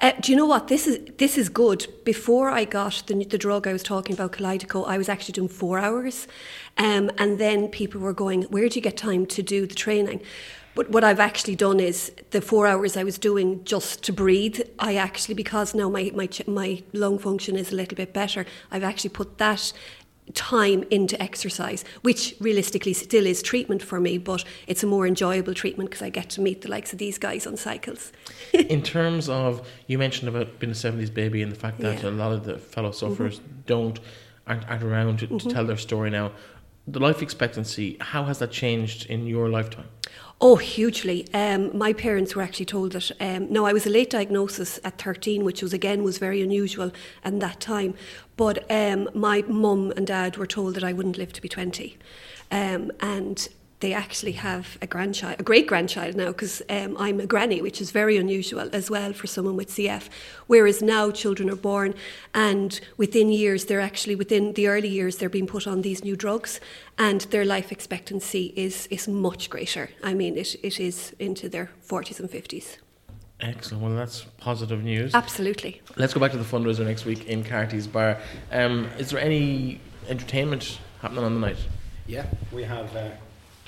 Uh, 0.00 0.12
do 0.20 0.30
you 0.30 0.36
know 0.36 0.46
what 0.46 0.68
this 0.68 0.86
is? 0.86 0.98
This 1.16 1.38
is 1.38 1.48
good. 1.48 1.86
Before 2.04 2.50
I 2.50 2.64
got 2.64 3.02
the, 3.06 3.24
the 3.24 3.38
drug 3.38 3.66
I 3.66 3.72
was 3.72 3.82
talking 3.82 4.14
about, 4.14 4.32
Kalydeco, 4.32 4.86
I 4.86 4.98
was 4.98 5.08
actually 5.08 5.32
doing 5.32 5.48
four 5.48 5.78
hours, 5.78 6.28
um, 6.76 7.10
and 7.16 7.38
then 7.38 7.68
people 7.68 8.00
were 8.00 8.12
going, 8.12 8.42
"Where 8.44 8.68
do 8.68 8.74
you 8.74 8.82
get 8.82 8.96
time 8.96 9.24
to 9.26 9.42
do 9.42 9.66
the 9.66 9.74
training?" 9.74 10.20
But 10.74 10.90
what 10.90 11.04
I've 11.04 11.20
actually 11.20 11.56
done 11.56 11.80
is 11.80 12.12
the 12.32 12.42
four 12.42 12.66
hours 12.66 12.98
I 12.98 13.04
was 13.04 13.16
doing 13.16 13.64
just 13.64 14.02
to 14.04 14.12
breathe. 14.12 14.60
I 14.78 14.96
actually, 14.96 15.34
because 15.34 15.74
now 15.74 15.88
my 15.88 16.12
my 16.14 16.28
my 16.46 16.82
lung 16.92 17.18
function 17.18 17.56
is 17.56 17.72
a 17.72 17.74
little 17.74 17.96
bit 17.96 18.12
better, 18.12 18.44
I've 18.70 18.84
actually 18.84 19.10
put 19.10 19.38
that 19.38 19.72
time 20.34 20.84
into 20.90 21.20
exercise, 21.22 21.84
which 22.02 22.34
realistically 22.40 22.92
still 22.92 23.26
is 23.26 23.42
treatment 23.42 23.82
for 23.82 24.00
me, 24.00 24.18
but 24.18 24.44
it's 24.66 24.82
a 24.82 24.86
more 24.86 25.06
enjoyable 25.06 25.54
treatment 25.54 25.90
because 25.90 26.02
I 26.02 26.10
get 26.10 26.30
to 26.30 26.40
meet 26.40 26.62
the 26.62 26.68
likes 26.68 26.92
of 26.92 26.98
these 26.98 27.18
guys 27.18 27.46
on 27.46 27.56
cycles. 27.56 28.12
in 28.52 28.82
terms 28.82 29.28
of, 29.28 29.66
you 29.86 29.98
mentioned 29.98 30.28
about 30.28 30.58
being 30.58 30.70
a 30.70 30.74
70s 30.74 31.12
baby 31.12 31.42
and 31.42 31.50
the 31.50 31.56
fact 31.56 31.78
that 31.80 32.02
yeah. 32.02 32.08
a 32.08 32.12
lot 32.12 32.32
of 32.32 32.44
the 32.44 32.58
fellow 32.58 32.90
sufferers 32.90 33.38
mm-hmm. 33.38 33.60
don't, 33.66 34.00
aren't, 34.46 34.68
aren't 34.68 34.82
around 34.82 35.18
to, 35.20 35.26
mm-hmm. 35.26 35.36
to 35.38 35.48
tell 35.48 35.66
their 35.66 35.76
story 35.76 36.10
now. 36.10 36.32
The 36.88 37.00
life 37.00 37.20
expectancy, 37.20 37.96
how 38.00 38.24
has 38.24 38.38
that 38.38 38.52
changed 38.52 39.06
in 39.06 39.26
your 39.26 39.48
lifetime? 39.48 39.88
Oh, 40.38 40.56
hugely. 40.56 41.26
Um, 41.32 41.76
my 41.76 41.94
parents 41.94 42.36
were 42.36 42.42
actually 42.42 42.66
told 42.66 42.92
that. 42.92 43.10
Um, 43.20 43.50
no, 43.50 43.64
I 43.64 43.72
was 43.72 43.86
a 43.86 43.90
late 43.90 44.10
diagnosis 44.10 44.78
at 44.84 45.00
13, 45.00 45.44
which 45.44 45.62
was 45.62 45.72
again 45.72 46.02
was 46.02 46.18
very 46.18 46.42
unusual 46.42 46.92
at 47.24 47.40
that 47.40 47.58
time. 47.58 47.94
But 48.36 48.70
um, 48.70 49.08
my 49.14 49.42
mum 49.48 49.94
and 49.96 50.06
dad 50.06 50.36
were 50.36 50.46
told 50.46 50.74
that 50.74 50.84
I 50.84 50.92
wouldn't 50.92 51.16
live 51.16 51.32
to 51.32 51.40
be 51.40 51.48
20, 51.48 51.96
um, 52.50 52.92
and 53.00 53.48
they 53.86 53.92
actually 53.92 54.32
have 54.32 54.76
a 54.82 54.86
grandchild, 54.88 55.38
a 55.38 55.44
great 55.44 55.68
grandchild 55.68 56.16
now, 56.16 56.26
because 56.26 56.60
um, 56.68 56.96
I'm 56.98 57.20
a 57.20 57.26
granny, 57.26 57.62
which 57.62 57.80
is 57.80 57.92
very 57.92 58.16
unusual 58.16 58.68
as 58.72 58.90
well 58.90 59.12
for 59.12 59.28
someone 59.28 59.54
with 59.54 59.68
CF. 59.68 60.08
Whereas 60.48 60.82
now 60.82 61.12
children 61.12 61.48
are 61.48 61.62
born, 61.70 61.94
and 62.34 62.80
within 62.96 63.28
years, 63.30 63.66
they're 63.66 63.80
actually 63.80 64.16
within 64.16 64.54
the 64.54 64.66
early 64.66 64.88
years, 64.88 65.18
they're 65.18 65.28
being 65.28 65.46
put 65.46 65.68
on 65.68 65.82
these 65.82 66.02
new 66.02 66.16
drugs, 66.16 66.58
and 66.98 67.20
their 67.30 67.44
life 67.44 67.70
expectancy 67.70 68.52
is 68.56 68.88
is 68.88 69.06
much 69.06 69.50
greater. 69.50 69.90
I 70.02 70.14
mean, 70.14 70.36
it, 70.36 70.56
it 70.64 70.80
is 70.80 71.14
into 71.20 71.48
their 71.48 71.70
40s 71.88 72.18
and 72.18 72.28
50s. 72.28 72.78
Excellent. 73.38 73.84
Well, 73.84 73.94
that's 73.94 74.22
positive 74.38 74.82
news. 74.82 75.14
Absolutely. 75.14 75.80
Let's 75.94 76.12
go 76.12 76.18
back 76.18 76.32
to 76.32 76.38
the 76.38 76.50
fundraiser 76.56 76.84
next 76.84 77.04
week 77.04 77.26
in 77.26 77.44
Carty's 77.44 77.86
Bar. 77.86 78.18
Um, 78.50 78.88
is 78.98 79.10
there 79.10 79.20
any 79.20 79.80
entertainment 80.08 80.80
happening 81.02 81.22
on 81.22 81.34
the 81.34 81.46
night? 81.46 81.60
Yeah, 82.08 82.26
we 82.50 82.64
have. 82.64 82.96
Uh 82.96 83.10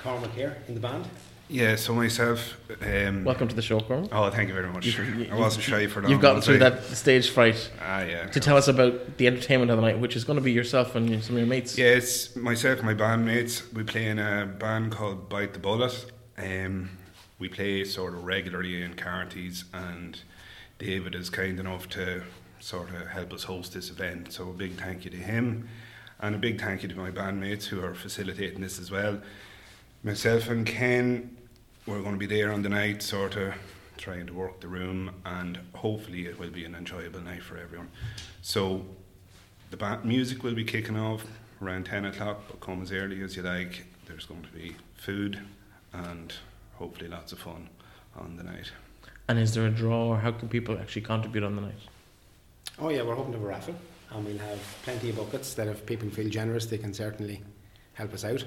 Cormac 0.02 0.32
here 0.32 0.56
in 0.68 0.74
the 0.74 0.80
band. 0.80 1.06
Yeah, 1.50 1.76
so 1.76 1.94
myself. 1.94 2.58
Um, 2.82 3.24
Welcome 3.24 3.48
to 3.48 3.56
the 3.56 3.62
show, 3.62 3.80
Cormac. 3.80 4.10
Oh, 4.12 4.30
thank 4.30 4.48
you 4.48 4.54
very 4.54 4.68
much. 4.68 4.84
You, 4.84 5.02
you, 5.02 5.32
I 5.32 5.34
wasn't 5.34 5.64
shy 5.64 5.86
for 5.86 6.02
that. 6.02 6.10
You've 6.10 6.20
gotten 6.20 6.42
through 6.42 6.58
that 6.58 6.84
stage 6.84 7.30
fright. 7.30 7.70
Ah, 7.80 8.02
yeah. 8.02 8.26
To 8.26 8.40
tell 8.40 8.56
us 8.56 8.68
about 8.68 9.16
the 9.16 9.26
entertainment 9.26 9.70
of 9.70 9.78
the 9.78 9.82
night, 9.82 9.98
which 9.98 10.14
is 10.14 10.24
going 10.24 10.38
to 10.38 10.42
be 10.42 10.52
yourself 10.52 10.94
and 10.94 11.22
some 11.24 11.36
of 11.36 11.40
your 11.40 11.48
mates. 11.48 11.78
Yeah, 11.78 11.86
it's 11.86 12.36
myself 12.36 12.80
and 12.80 12.86
my 12.86 12.94
bandmates. 12.94 13.72
We 13.72 13.82
play 13.82 14.06
in 14.08 14.18
a 14.18 14.46
band 14.46 14.92
called 14.92 15.30
Bite 15.30 15.54
the 15.54 15.58
Bullet. 15.58 16.12
Um, 16.36 16.90
we 17.38 17.48
play 17.48 17.84
sort 17.84 18.14
of 18.14 18.24
regularly 18.24 18.82
in 18.82 18.94
Carty's, 18.94 19.64
and 19.72 20.20
David 20.78 21.14
is 21.14 21.30
kind 21.30 21.58
enough 21.58 21.88
to 21.90 22.24
sort 22.60 22.90
of 22.90 23.06
help 23.08 23.32
us 23.32 23.44
host 23.44 23.72
this 23.72 23.88
event. 23.88 24.34
So 24.34 24.50
a 24.50 24.52
big 24.52 24.74
thank 24.74 25.06
you 25.06 25.10
to 25.12 25.16
him, 25.16 25.66
and 26.20 26.34
a 26.34 26.38
big 26.38 26.60
thank 26.60 26.82
you 26.82 26.90
to 26.90 26.94
my 26.94 27.10
bandmates 27.10 27.64
who 27.64 27.82
are 27.82 27.94
facilitating 27.94 28.60
this 28.60 28.78
as 28.78 28.90
well 28.90 29.22
myself 30.08 30.48
and 30.48 30.64
Ken 30.64 31.36
we're 31.86 32.00
going 32.00 32.14
to 32.14 32.18
be 32.18 32.24
there 32.24 32.50
on 32.50 32.62
the 32.62 32.68
night, 32.70 33.02
sort 33.02 33.36
of 33.36 33.52
trying 33.98 34.26
to 34.26 34.32
work 34.32 34.58
the 34.60 34.68
room, 34.68 35.10
and 35.26 35.58
hopefully 35.74 36.26
it 36.26 36.38
will 36.38 36.50
be 36.50 36.64
an 36.64 36.74
enjoyable 36.74 37.20
night 37.20 37.42
for 37.42 37.58
everyone. 37.58 37.88
So 38.40 38.86
the 39.70 39.76
ba- 39.76 40.00
music 40.04 40.42
will 40.42 40.54
be 40.54 40.64
kicking 40.64 40.98
off 40.98 41.24
around 41.60 41.84
10 41.84 42.06
o'clock, 42.06 42.40
but 42.48 42.60
come 42.60 42.80
as 42.80 42.90
early 42.90 43.22
as 43.22 43.36
you 43.36 43.42
like. 43.42 43.84
There's 44.06 44.24
going 44.24 44.42
to 44.42 44.48
be 44.48 44.76
food 44.96 45.40
and 45.92 46.32
hopefully 46.76 47.08
lots 47.08 47.32
of 47.32 47.38
fun 47.38 47.68
on 48.16 48.36
the 48.36 48.44
night. 48.44 48.70
And 49.28 49.38
is 49.38 49.52
there 49.52 49.66
a 49.66 49.70
draw, 49.70 50.08
or 50.08 50.18
how 50.18 50.32
can 50.32 50.48
people 50.48 50.78
actually 50.78 51.02
contribute 51.02 51.44
on 51.44 51.54
the 51.54 51.62
night? 51.62 51.80
Oh, 52.78 52.88
yeah, 52.88 53.02
we're 53.02 53.14
hoping 53.14 53.32
to 53.32 53.38
have 53.38 53.46
a 53.46 53.50
raffle, 53.50 53.74
and 54.10 54.24
we'll 54.24 54.38
have 54.38 54.60
plenty 54.84 55.10
of 55.10 55.16
buckets 55.16 55.52
that 55.54 55.68
if 55.68 55.84
people 55.84 56.08
feel 56.08 56.30
generous, 56.30 56.64
they 56.64 56.78
can 56.78 56.94
certainly 56.94 57.42
help 57.92 58.14
us 58.14 58.24
out. 58.24 58.44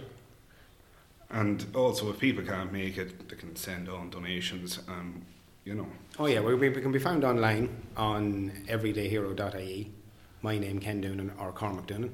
And 1.32 1.66
also, 1.74 2.10
if 2.10 2.20
people 2.20 2.44
can't 2.44 2.72
make 2.74 2.98
it, 2.98 3.30
they 3.30 3.36
can 3.36 3.56
send 3.56 3.88
on 3.88 4.10
donations. 4.10 4.80
Um, 4.88 5.26
you 5.64 5.76
know. 5.76 5.88
Oh 6.20 6.26
yeah, 6.26 6.42
we, 6.42 6.56
we 6.56 6.82
can 6.82 6.92
be 6.92 7.00
found 7.00 7.24
online 7.24 7.70
on 7.96 8.52
everydayhero.ie. 8.68 9.92
My 10.42 10.58
name 10.58 10.80
Ken 10.80 11.02
Doonan 11.02 11.32
or 11.40 11.52
Cormac 11.52 11.88
Doonan. 11.88 12.10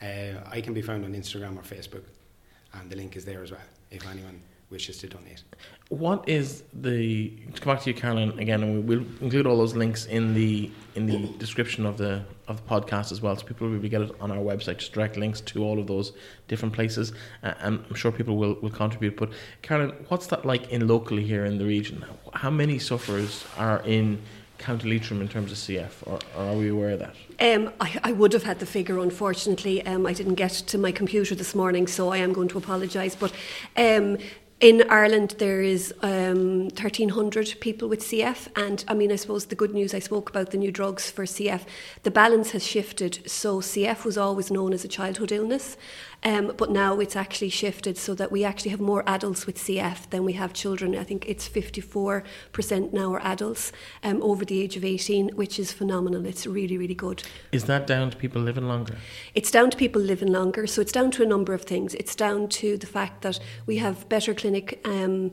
Uh, 0.00 0.40
I 0.50 0.60
can 0.60 0.74
be 0.74 0.82
found 0.82 1.04
on 1.04 1.14
Instagram 1.14 1.56
or 1.56 1.62
Facebook, 1.62 2.04
and 2.74 2.90
the 2.90 2.96
link 2.96 3.16
is 3.16 3.24
there 3.24 3.42
as 3.42 3.50
well. 3.50 3.60
If 3.90 4.06
anyone 4.06 4.40
wishes 4.72 4.98
to 4.98 5.06
donate. 5.06 5.44
What 5.90 6.28
is 6.28 6.64
the 6.72 7.30
to 7.54 7.60
come 7.60 7.74
back 7.74 7.82
to 7.84 7.90
you, 7.90 7.94
Caroline, 7.94 8.38
again, 8.38 8.62
and 8.62 8.88
we'll 8.88 9.04
include 9.20 9.46
all 9.46 9.58
those 9.58 9.76
links 9.76 10.06
in 10.06 10.34
the 10.34 10.70
in 10.94 11.06
the 11.06 11.18
description 11.38 11.86
of 11.86 11.98
the 11.98 12.24
of 12.48 12.56
the 12.56 12.68
podcast 12.68 13.12
as 13.12 13.20
well, 13.20 13.36
so 13.36 13.44
people 13.44 13.68
will 13.68 13.78
be 13.78 13.86
able 13.86 14.06
to 14.06 14.08
get 14.08 14.16
it 14.16 14.20
on 14.20 14.30
our 14.32 14.38
website, 14.38 14.78
just 14.78 14.92
direct 14.92 15.16
links 15.16 15.40
to 15.42 15.62
all 15.62 15.78
of 15.78 15.86
those 15.86 16.12
different 16.48 16.74
places, 16.74 17.12
uh, 17.42 17.54
and 17.60 17.84
I'm 17.88 17.94
sure 17.94 18.10
people 18.10 18.36
will, 18.36 18.54
will 18.62 18.70
contribute. 18.70 19.16
But 19.16 19.30
Caroline, 19.60 19.94
what's 20.08 20.26
that 20.28 20.44
like 20.44 20.70
in 20.70 20.88
locally 20.88 21.24
here 21.24 21.44
in 21.44 21.58
the 21.58 21.66
region? 21.66 22.04
How 22.32 22.50
many 22.50 22.78
sufferers 22.78 23.44
are 23.58 23.80
in 23.84 24.20
County 24.62 24.88
Leitrim 24.88 25.20
in 25.20 25.28
terms 25.28 25.50
of 25.50 25.58
CF, 25.58 25.90
or, 26.06 26.18
or 26.36 26.50
are 26.50 26.56
we 26.56 26.68
aware 26.68 26.90
of 26.90 27.00
that? 27.00 27.14
Um, 27.40 27.72
I, 27.80 27.98
I, 28.04 28.12
would 28.12 28.32
have 28.32 28.44
had 28.44 28.60
the 28.60 28.66
figure, 28.66 28.98
unfortunately. 28.98 29.84
Um, 29.84 30.06
I 30.06 30.12
didn't 30.12 30.36
get 30.36 30.52
to 30.52 30.78
my 30.78 30.92
computer 30.92 31.34
this 31.34 31.54
morning, 31.54 31.88
so 31.88 32.10
I 32.10 32.18
am 32.18 32.32
going 32.32 32.48
to 32.48 32.58
apologise. 32.58 33.16
But 33.16 33.32
um, 33.76 34.18
in 34.62 34.88
Ireland, 34.88 35.34
there 35.38 35.60
is 35.60 35.92
um, 36.02 36.68
1,300 36.68 37.56
people 37.58 37.88
with 37.88 37.98
CF, 37.98 38.46
and 38.54 38.84
I 38.86 38.94
mean, 38.94 39.10
I 39.10 39.16
suppose 39.16 39.46
the 39.46 39.56
good 39.56 39.74
news 39.74 39.92
I 39.92 39.98
spoke 39.98 40.30
about 40.30 40.52
the 40.52 40.56
new 40.56 40.70
drugs 40.70 41.10
for 41.10 41.24
CF, 41.24 41.62
the 42.04 42.12
balance 42.12 42.52
has 42.52 42.64
shifted. 42.64 43.28
So, 43.28 43.60
CF 43.60 44.04
was 44.04 44.16
always 44.16 44.52
known 44.52 44.72
as 44.72 44.84
a 44.84 44.88
childhood 44.88 45.32
illness, 45.32 45.76
um, 46.24 46.52
but 46.56 46.70
now 46.70 47.00
it's 47.00 47.16
actually 47.16 47.48
shifted 47.48 47.98
so 47.98 48.14
that 48.14 48.30
we 48.30 48.44
actually 48.44 48.70
have 48.70 48.80
more 48.80 49.02
adults 49.06 49.46
with 49.46 49.58
CF 49.58 50.08
than 50.10 50.24
we 50.24 50.34
have 50.34 50.52
children. 50.52 50.96
I 50.96 51.04
think 51.04 51.28
it's 51.28 51.48
54% 51.48 52.92
now 52.92 53.12
are 53.12 53.22
adults 53.22 53.72
um, 54.02 54.22
over 54.22 54.44
the 54.44 54.60
age 54.60 54.76
of 54.76 54.84
18, 54.84 55.30
which 55.30 55.58
is 55.58 55.72
phenomenal. 55.72 56.24
It's 56.24 56.46
really, 56.46 56.78
really 56.78 56.94
good. 56.94 57.24
Is 57.50 57.64
that 57.64 57.86
down 57.86 58.10
to 58.10 58.16
people 58.16 58.40
living 58.40 58.68
longer? 58.68 58.96
It's 59.34 59.50
down 59.50 59.70
to 59.70 59.76
people 59.76 60.00
living 60.00 60.30
longer. 60.30 60.66
So 60.66 60.80
it's 60.80 60.92
down 60.92 61.10
to 61.12 61.22
a 61.22 61.26
number 61.26 61.54
of 61.54 61.62
things. 61.62 61.94
It's 61.94 62.14
down 62.14 62.48
to 62.48 62.76
the 62.76 62.86
fact 62.86 63.22
that 63.22 63.40
we 63.66 63.78
have 63.78 64.08
better 64.08 64.34
clinic. 64.34 64.80
Um, 64.84 65.32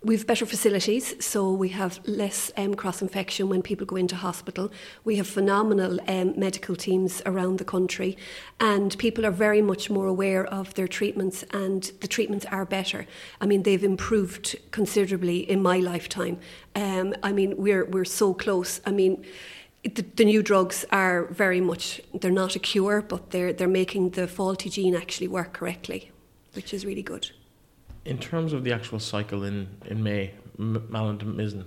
We've 0.00 0.24
better 0.24 0.46
facilities, 0.46 1.16
so 1.18 1.50
we 1.52 1.70
have 1.70 1.98
less 2.06 2.52
um, 2.56 2.74
cross 2.74 3.02
infection 3.02 3.48
when 3.48 3.62
people 3.62 3.84
go 3.84 3.96
into 3.96 4.14
hospital. 4.14 4.70
We 5.02 5.16
have 5.16 5.26
phenomenal 5.26 5.98
um, 6.06 6.38
medical 6.38 6.76
teams 6.76 7.20
around 7.26 7.58
the 7.58 7.64
country, 7.64 8.16
and 8.60 8.96
people 8.98 9.26
are 9.26 9.32
very 9.32 9.60
much 9.60 9.90
more 9.90 10.06
aware 10.06 10.46
of 10.46 10.72
their 10.74 10.86
treatments, 10.86 11.42
and 11.50 11.90
the 12.00 12.06
treatments 12.06 12.46
are 12.46 12.64
better. 12.64 13.06
I 13.40 13.46
mean, 13.46 13.64
they've 13.64 13.82
improved 13.82 14.54
considerably 14.70 15.38
in 15.38 15.60
my 15.62 15.78
lifetime. 15.78 16.38
Um, 16.76 17.16
I 17.24 17.32
mean, 17.32 17.56
we're 17.56 17.84
we're 17.84 18.04
so 18.04 18.34
close. 18.34 18.80
I 18.86 18.92
mean. 18.92 19.24
The, 19.84 20.04
the 20.16 20.24
new 20.24 20.42
drugs 20.42 20.84
are 20.90 21.26
very 21.26 21.60
much 21.60 22.00
they're 22.12 22.32
not 22.32 22.56
a 22.56 22.58
cure 22.58 23.00
but 23.00 23.30
they're 23.30 23.52
they're 23.52 23.68
making 23.68 24.10
the 24.10 24.26
faulty 24.26 24.68
gene 24.68 24.94
actually 24.94 25.28
work 25.28 25.52
correctly 25.52 26.10
which 26.52 26.74
is 26.74 26.84
really 26.84 27.00
good 27.00 27.30
In 28.08 28.16
terms 28.16 28.54
of 28.54 28.64
the 28.64 28.72
actual 28.72 28.98
cycle 29.00 29.44
in, 29.44 29.68
in 29.84 30.02
May, 30.02 30.32
M- 30.58 30.86
Malin 30.88 31.18
to 31.18 31.26
Mizen, 31.26 31.64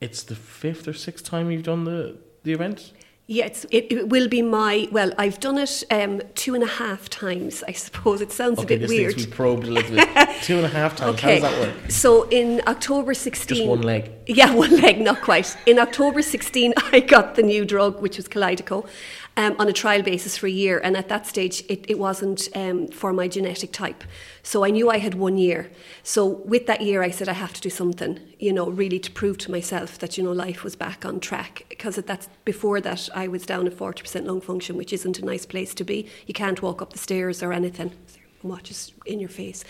it's 0.00 0.22
the 0.22 0.36
fifth 0.36 0.86
or 0.86 0.92
sixth 0.92 1.24
time 1.24 1.50
you've 1.50 1.64
done 1.64 1.82
the, 1.82 2.16
the 2.44 2.52
event? 2.52 2.92
Yeah, 3.26 3.46
it's, 3.46 3.64
it, 3.72 3.90
it 3.92 4.08
will 4.08 4.28
be 4.28 4.40
my. 4.42 4.88
Well, 4.92 5.12
I've 5.18 5.38
done 5.40 5.58
it 5.58 5.82
um, 5.90 6.20
two 6.36 6.54
and 6.54 6.62
a 6.62 6.66
half 6.68 7.08
times. 7.08 7.62
I 7.66 7.72
suppose 7.72 8.20
it 8.20 8.30
sounds 8.32 8.58
Okay, 8.60 8.74
a 8.74 8.78
bit 8.78 8.80
this 8.82 8.88
weird. 8.90 9.16
needs 9.16 9.24
to 9.24 9.30
be 9.30 9.36
probed 9.36 9.64
a 9.66 9.70
little 9.70 9.96
bit. 9.96 10.08
Two 10.42 10.56
and 10.56 10.64
a 10.64 10.68
half 10.68 10.96
times. 10.96 11.14
Okay, 11.16 11.38
How 11.38 11.48
does 11.48 11.58
that 11.60 11.76
work? 11.76 11.90
so 11.92 12.28
in 12.30 12.60
October 12.66 13.14
16, 13.14 13.56
Just 13.56 13.68
one 13.68 13.82
leg. 13.82 14.10
Yeah, 14.26 14.52
one 14.64 14.74
leg, 14.80 15.00
not 15.00 15.20
quite. 15.22 15.56
In 15.66 15.78
October 15.78 16.22
16, 16.22 16.72
I 16.92 16.98
got 17.00 17.34
the 17.36 17.42
new 17.44 17.64
drug, 17.64 18.00
which 18.00 18.16
was 18.16 18.26
Kalydeco, 18.26 18.88
um, 19.36 19.56
on 19.58 19.68
a 19.68 19.72
trial 19.72 20.02
basis 20.02 20.36
for 20.36 20.46
a 20.46 20.50
year. 20.50 20.80
And 20.82 20.96
at 20.96 21.08
that 21.08 21.26
stage, 21.26 21.64
it, 21.68 21.84
it 21.88 21.98
wasn't 21.98 22.48
um, 22.54 22.88
for 22.88 23.12
my 23.12 23.28
genetic 23.28 23.72
type. 23.72 24.04
So 24.42 24.64
I 24.64 24.70
knew 24.70 24.90
I 24.90 24.98
had 24.98 25.14
one 25.14 25.38
year. 25.38 25.70
So 26.02 26.26
with 26.26 26.66
that 26.66 26.80
year, 26.80 27.02
I 27.02 27.10
said 27.10 27.28
I 27.28 27.34
have 27.34 27.52
to 27.54 27.60
do 27.60 27.70
something, 27.70 28.18
you 28.38 28.52
know, 28.52 28.68
really 28.68 28.98
to 28.98 29.10
prove 29.10 29.38
to 29.38 29.50
myself 29.50 29.98
that, 29.98 30.18
you 30.18 30.24
know, 30.24 30.32
life 30.32 30.64
was 30.64 30.76
back 30.76 31.04
on 31.04 31.20
track. 31.20 31.64
Because 31.68 31.96
that's 31.96 32.28
before 32.44 32.80
that, 32.80 33.08
I 33.14 33.28
was 33.28 33.46
down 33.46 33.66
at 33.66 33.76
40% 33.76 34.26
lung 34.26 34.40
function, 34.40 34.76
which 34.76 34.92
isn't 34.92 35.18
a 35.18 35.24
nice 35.24 35.46
place 35.46 35.74
to 35.74 35.84
be. 35.84 36.08
You 36.26 36.34
can't 36.34 36.62
walk 36.62 36.82
up 36.82 36.92
the 36.92 36.98
stairs 36.98 37.42
or 37.42 37.52
anything 37.52 37.92
watches 38.42 38.92
in 39.06 39.20
your 39.20 39.28
face. 39.28 39.64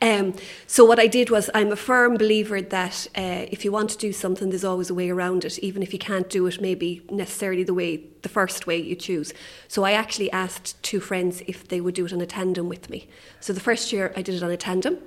Um, 0.00 0.34
so 0.66 0.84
what 0.84 0.98
I 0.98 1.06
did 1.06 1.30
was 1.30 1.50
I'm 1.54 1.72
a 1.72 1.76
firm 1.76 2.16
believer 2.16 2.60
that 2.60 3.06
uh, 3.16 3.46
if 3.50 3.64
you 3.64 3.72
want 3.72 3.90
to 3.90 3.98
do 3.98 4.12
something, 4.12 4.50
there's 4.50 4.64
always 4.64 4.90
a 4.90 4.94
way 4.94 5.10
around 5.10 5.44
it, 5.44 5.58
even 5.58 5.82
if 5.82 5.92
you 5.92 5.98
can't 5.98 6.28
do 6.28 6.46
it 6.46 6.60
maybe 6.60 7.02
necessarily 7.10 7.64
the 7.64 7.74
way 7.74 8.04
the 8.22 8.28
first 8.28 8.66
way 8.66 8.76
you 8.76 8.94
choose. 8.94 9.34
So 9.68 9.84
I 9.84 9.92
actually 9.92 10.30
asked 10.30 10.80
two 10.82 11.00
friends 11.00 11.42
if 11.46 11.68
they 11.68 11.80
would 11.80 11.94
do 11.94 12.06
it 12.06 12.12
on 12.12 12.20
a 12.20 12.26
tandem 12.26 12.68
with 12.68 12.88
me. 12.88 13.08
So 13.40 13.52
the 13.52 13.60
first 13.60 13.92
year 13.92 14.12
I 14.16 14.22
did 14.22 14.34
it 14.34 14.42
on 14.42 14.50
a 14.50 14.56
tandem. 14.56 14.98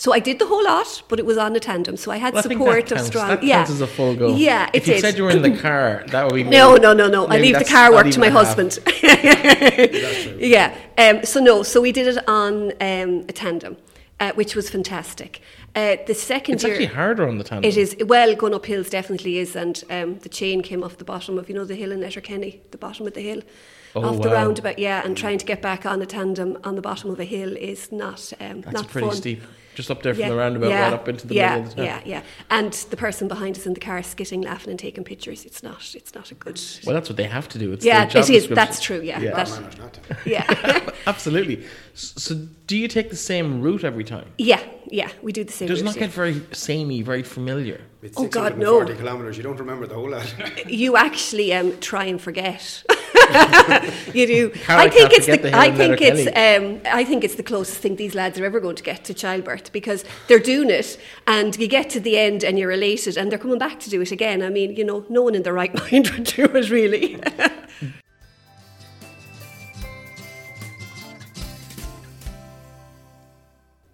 So 0.00 0.12
I 0.12 0.20
did 0.20 0.38
the 0.38 0.46
whole 0.46 0.62
lot, 0.62 1.02
but 1.08 1.18
it 1.18 1.26
was 1.26 1.36
on 1.36 1.56
a 1.56 1.60
tandem. 1.60 1.96
So 1.96 2.12
I 2.12 2.18
had 2.18 2.32
Well, 2.32 2.44
I 2.46 2.48
support 2.48 2.86
that 2.86 3.00
of 3.00 3.06
strong. 3.06 3.28
That 3.30 3.42
yeah, 3.42 3.62
as 3.62 3.80
a 3.80 3.86
full 3.86 4.14
go. 4.14 4.36
Yeah, 4.36 4.70
it 4.72 4.76
if 4.82 4.86
you 4.86 4.94
did. 4.94 5.00
said 5.00 5.16
you 5.16 5.24
were 5.24 5.30
in 5.30 5.42
the 5.42 5.56
car, 5.68 6.04
that 6.12 6.22
would 6.24 6.34
be 6.34 6.44
No, 6.44 6.70
maybe- 6.74 6.82
no, 6.82 6.92
no, 6.92 7.08
no. 7.08 7.26
I 7.26 7.38
leave 7.38 7.58
the 7.58 7.64
car 7.64 7.90
work 7.92 8.08
to 8.08 8.20
my 8.20 8.28
husband. 8.28 8.78
yeah. 10.40 10.72
Um, 10.96 11.24
so 11.24 11.40
no, 11.40 11.64
so 11.64 11.80
we 11.80 11.90
did 11.90 12.06
it 12.06 12.28
on 12.28 12.70
um, 12.80 13.24
a 13.28 13.32
tandem, 13.32 13.76
uh, 14.20 14.30
which 14.34 14.54
was 14.54 14.70
fantastic. 14.70 15.40
Uh, 15.74 15.96
the 16.06 16.14
second 16.14 16.54
It's 16.54 16.64
year, 16.64 16.74
actually 16.74 16.86
harder 16.86 17.28
on 17.28 17.38
the 17.38 17.44
tandem. 17.44 17.68
it 17.68 17.76
is 17.76 17.96
well 18.06 18.36
going 18.36 18.54
up 18.54 18.66
hills 18.66 18.88
definitely 18.90 19.38
is, 19.38 19.56
and 19.56 19.82
um, 19.90 20.18
the 20.20 20.28
chain 20.28 20.62
came 20.62 20.84
off 20.84 20.96
the 20.98 21.04
bottom 21.04 21.38
of 21.38 21.48
you 21.48 21.54
know 21.56 21.64
the 21.64 21.74
hill 21.74 21.90
in 21.90 22.00
Letterkenny, 22.00 22.60
the 22.70 22.78
bottom 22.78 23.06
of 23.06 23.14
the 23.14 23.20
hill. 23.22 23.42
Oh, 23.96 24.04
off 24.04 24.22
the 24.22 24.28
wow. 24.28 24.34
roundabout, 24.34 24.78
yeah, 24.78 25.02
and 25.04 25.16
trying 25.16 25.38
to 25.38 25.46
get 25.46 25.60
back 25.62 25.86
on 25.86 26.00
a 26.02 26.06
tandem 26.06 26.58
on 26.62 26.76
the 26.76 26.82
bottom 26.82 27.10
of 27.10 27.18
a 27.18 27.24
hill 27.24 27.56
is 27.56 27.90
not 27.90 28.32
um, 28.38 28.60
That's 28.60 28.74
not 28.74 28.88
pretty 28.88 29.08
fun. 29.08 29.16
steep. 29.16 29.42
Just 29.78 29.92
up 29.92 30.02
there 30.02 30.12
from 30.12 30.28
the 30.28 30.34
roundabout, 30.34 30.72
right 30.72 30.92
up 30.92 31.08
into 31.08 31.28
the 31.28 31.36
yeah, 31.36 31.50
middle 31.50 31.62
of 31.62 31.76
the 31.76 31.76
town. 31.76 31.84
Yeah, 31.84 32.00
yeah, 32.04 32.22
and 32.50 32.72
the 32.72 32.96
person 32.96 33.28
behind 33.28 33.56
us 33.56 33.64
in 33.64 33.74
the 33.74 33.80
car 33.80 34.02
skitting, 34.02 34.42
laughing, 34.42 34.70
and 34.70 34.78
taking 34.78 35.04
pictures. 35.04 35.44
It's 35.44 35.62
not. 35.62 35.94
It's 35.94 36.12
not 36.16 36.32
a 36.32 36.34
good. 36.34 36.60
Well, 36.84 36.94
that's 36.94 37.08
what 37.08 37.16
they 37.16 37.28
have 37.28 37.48
to 37.50 37.60
do. 37.60 37.72
It's 37.72 37.84
yeah, 37.84 38.00
their 38.00 38.22
job 38.22 38.24
it 38.28 38.30
is. 38.30 38.48
That's 38.48 38.80
true. 38.80 39.00
Yeah, 39.00 39.20
Yeah. 39.20 39.36
Bad 39.36 39.46
that- 39.46 39.60
manners 39.60 39.78
not 39.78 39.92
to. 39.94 40.00
yeah, 40.28 40.90
Absolutely. 41.06 41.64
So, 41.94 42.34
do 42.66 42.76
you 42.76 42.88
take 42.88 43.10
the 43.10 43.14
same 43.16 43.60
route 43.62 43.84
every 43.84 44.02
time? 44.02 44.26
yeah, 44.36 44.64
yeah. 44.88 45.10
We 45.22 45.30
do 45.30 45.44
the 45.44 45.52
same. 45.52 45.68
Does 45.68 45.78
it 45.78 45.82
route, 45.84 45.90
not 45.90 45.94
yeah. 45.94 46.06
get 46.08 46.10
very 46.10 46.42
samey, 46.50 47.02
very 47.02 47.22
familiar? 47.22 47.80
With 48.00 48.14
Oh, 48.16 48.28
God, 48.28 48.56
no. 48.58 48.78
640 48.78 48.94
kilometres, 48.94 49.36
you 49.36 49.42
don't 49.42 49.58
remember 49.58 49.86
the 49.86 49.96
whole 49.96 50.10
lot. 50.10 50.32
you 50.68 50.96
actually 50.96 51.52
um, 51.52 51.78
try 51.80 52.04
and 52.04 52.20
forget. 52.20 52.84
you 54.14 54.26
do. 54.26 54.50
Cara 54.50 54.82
I 54.82 54.88
think 54.88 55.12
it's 55.12 55.26
the. 55.26 55.36
the 55.36 55.56
I 55.56 55.74
think 55.74 56.00
it's. 56.00 56.26
Um, 56.28 56.80
I 56.84 57.04
think 57.04 57.24
it's 57.24 57.34
the 57.34 57.42
closest 57.42 57.80
thing 57.80 57.96
these 57.96 58.14
lads 58.14 58.38
are 58.38 58.44
ever 58.44 58.60
going 58.60 58.76
to 58.76 58.84
get 58.84 59.04
to 59.06 59.14
childbirth 59.14 59.72
because 59.72 60.04
they're 60.28 60.38
doing 60.38 60.70
it, 60.70 60.98
and 61.26 61.56
you 61.58 61.66
get 61.66 61.90
to 61.90 62.00
the 62.00 62.18
end 62.18 62.44
and 62.44 62.56
you're 62.56 62.70
elated, 62.70 63.16
and 63.16 63.32
they're 63.32 63.38
coming 63.38 63.58
back 63.58 63.80
to 63.80 63.90
do 63.90 64.00
it 64.00 64.12
again. 64.12 64.42
I 64.42 64.48
mean, 64.48 64.76
you 64.76 64.84
know, 64.84 65.04
no 65.08 65.22
one 65.22 65.34
in 65.34 65.42
their 65.42 65.54
right 65.54 65.74
mind 65.92 66.08
would 66.10 66.24
do 66.24 66.44
it 66.44 66.70
really. 66.70 67.18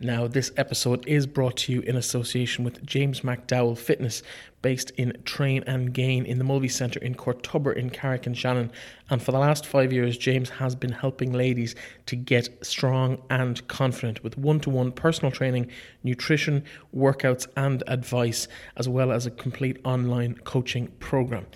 Now, 0.05 0.27
this 0.27 0.53
episode 0.59 1.09
is 1.09 1.27
brought 1.27 1.57
to 1.57 1.73
you 1.73 1.81
in 1.81 1.97
association 1.97 2.63
with 2.63 2.85
James 2.85 3.23
McDowell 3.23 3.79
Fitness, 3.79 4.23
based 4.61 4.91
in 4.99 5.17
Train 5.25 5.65
and 5.67 5.95
Gain 5.95 6.27
in 6.27 6.37
the 6.37 6.45
Mulvey 6.45 6.69
Centre 6.69 7.01
in 7.01 7.15
Cortober 7.15 7.75
in 7.75 7.89
Carrick-on-Shannon. 7.89 8.71
And 9.09 9.23
for 9.23 9.33
the 9.33 9.39
last 9.39 9.65
five 9.65 9.95
years, 9.95 10.19
James 10.19 10.51
has 10.51 10.75
been 10.75 10.93
helping 10.93 11.33
ladies 11.33 11.75
to 12.05 12.17
get 12.17 12.51
strong 12.63 13.23
and 13.31 13.67
confident 13.67 14.23
with 14.23 14.37
one 14.37 14.61
to 14.61 14.69
one 14.69 14.93
personal 14.93 15.33
training, 15.33 15.71
nutrition, 16.03 16.65
workouts, 16.95 17.47
and 17.57 17.83
advice, 17.87 18.47
as 18.77 18.87
well 18.87 19.11
as 19.11 19.25
a 19.25 19.31
complete 19.31 19.79
online 19.87 20.35
coaching 20.35 20.89
program. 20.99 21.47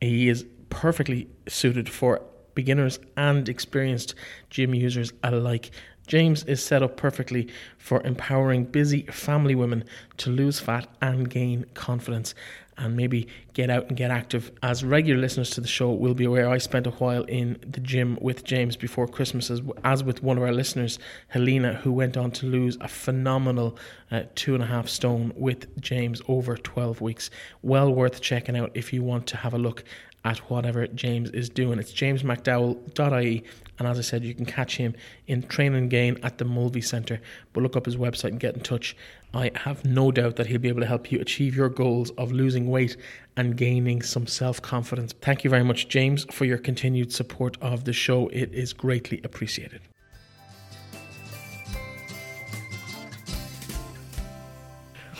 He 0.00 0.28
is 0.28 0.46
perfectly 0.70 1.28
suited 1.48 1.88
for 1.88 2.22
beginners 2.54 3.00
and 3.16 3.48
experienced 3.48 4.14
gym 4.48 4.74
users 4.74 5.12
alike. 5.24 5.72
James 6.06 6.44
is 6.44 6.62
set 6.62 6.82
up 6.82 6.96
perfectly 6.96 7.48
for 7.78 8.02
empowering 8.02 8.64
busy 8.64 9.02
family 9.02 9.54
women 9.54 9.84
to 10.18 10.30
lose 10.30 10.60
fat 10.60 10.88
and 11.00 11.28
gain 11.28 11.66
confidence 11.74 12.34
and 12.78 12.96
maybe 12.96 13.26
get 13.54 13.70
out 13.70 13.88
and 13.88 13.96
get 13.96 14.10
active. 14.10 14.50
As 14.62 14.84
regular 14.84 15.20
listeners 15.20 15.50
to 15.50 15.60
the 15.60 15.68
show 15.68 15.90
will 15.92 16.14
be 16.14 16.24
aware, 16.24 16.48
I 16.48 16.58
spent 16.58 16.86
a 16.86 16.90
while 16.90 17.24
in 17.24 17.58
the 17.62 17.80
gym 17.80 18.18
with 18.20 18.44
James 18.44 18.76
before 18.76 19.08
Christmas, 19.08 19.50
as, 19.50 19.62
as 19.82 20.04
with 20.04 20.22
one 20.22 20.36
of 20.36 20.42
our 20.42 20.52
listeners, 20.52 20.98
Helena, 21.28 21.74
who 21.74 21.92
went 21.92 22.16
on 22.16 22.30
to 22.32 22.46
lose 22.46 22.76
a 22.80 22.88
phenomenal 22.88 23.78
uh, 24.10 24.22
two 24.34 24.54
and 24.54 24.62
a 24.62 24.66
half 24.66 24.88
stone 24.88 25.32
with 25.36 25.80
James 25.80 26.20
over 26.28 26.56
12 26.56 27.00
weeks. 27.00 27.30
Well 27.62 27.92
worth 27.92 28.20
checking 28.20 28.56
out 28.56 28.72
if 28.74 28.92
you 28.92 29.02
want 29.02 29.26
to 29.28 29.38
have 29.38 29.54
a 29.54 29.58
look 29.58 29.82
at 30.26 30.38
whatever 30.50 30.88
James 30.88 31.30
is 31.30 31.48
doing. 31.48 31.78
It's 31.78 31.92
jamesmcdowell.ie, 31.92 33.44
and 33.78 33.88
as 33.88 33.96
I 33.96 34.02
said, 34.02 34.24
you 34.24 34.34
can 34.34 34.44
catch 34.44 34.76
him 34.76 34.96
in 35.28 35.44
Train 35.44 35.74
and 35.74 35.88
Gain 35.88 36.18
at 36.24 36.38
the 36.38 36.44
Mulvey 36.44 36.80
Centre. 36.80 37.20
But 37.52 37.62
look 37.62 37.76
up 37.76 37.86
his 37.86 37.96
website 37.96 38.30
and 38.30 38.40
get 38.40 38.56
in 38.56 38.60
touch. 38.60 38.96
I 39.32 39.52
have 39.54 39.84
no 39.84 40.10
doubt 40.10 40.34
that 40.36 40.48
he'll 40.48 40.58
be 40.58 40.68
able 40.68 40.80
to 40.80 40.86
help 40.86 41.12
you 41.12 41.20
achieve 41.20 41.54
your 41.54 41.68
goals 41.68 42.10
of 42.18 42.32
losing 42.32 42.68
weight 42.68 42.96
and 43.36 43.56
gaining 43.56 44.02
some 44.02 44.26
self 44.26 44.60
confidence. 44.60 45.14
Thank 45.22 45.44
you 45.44 45.50
very 45.50 45.62
much, 45.62 45.88
James, 45.88 46.26
for 46.32 46.44
your 46.44 46.58
continued 46.58 47.12
support 47.12 47.56
of 47.60 47.84
the 47.84 47.92
show. 47.92 48.26
It 48.28 48.52
is 48.52 48.72
greatly 48.72 49.20
appreciated. 49.22 49.80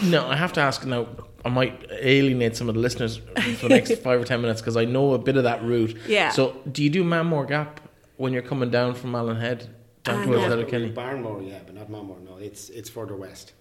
No, 0.02 0.26
I 0.26 0.34
have 0.34 0.52
to 0.54 0.60
ask 0.60 0.84
now. 0.84 1.06
I 1.46 1.48
might 1.48 1.86
alienate 1.90 2.56
some 2.56 2.68
of 2.68 2.74
the 2.74 2.80
listeners 2.80 3.18
for 3.58 3.68
the 3.68 3.74
next 3.78 3.94
five 4.06 4.20
or 4.20 4.24
ten 4.24 4.40
minutes 4.40 4.60
because 4.60 4.76
I 4.76 4.84
know 4.84 5.14
a 5.14 5.18
bit 5.18 5.36
of 5.36 5.44
that 5.44 5.62
route. 5.62 5.96
Yeah. 6.08 6.30
So, 6.30 6.56
do 6.72 6.82
you 6.82 6.90
do 6.90 7.04
Mamore 7.04 7.46
Gap 7.46 7.80
when 8.16 8.32
you're 8.32 8.42
coming 8.42 8.68
down 8.70 8.94
from 8.94 9.12
Malin 9.12 9.36
Head 9.36 9.68
down 10.02 10.22
Uh, 10.22 10.24
towards 10.24 10.42
no. 10.42 10.48
Letterkenny? 10.48 10.90
Barnmore, 10.92 11.48
yeah, 11.48 11.60
but 11.64 11.74
not 11.76 11.88
Manmore. 11.88 12.20
No, 12.24 12.36
it's 12.38 12.68
it's 12.70 12.90
further 12.90 13.14
west. 13.14 13.52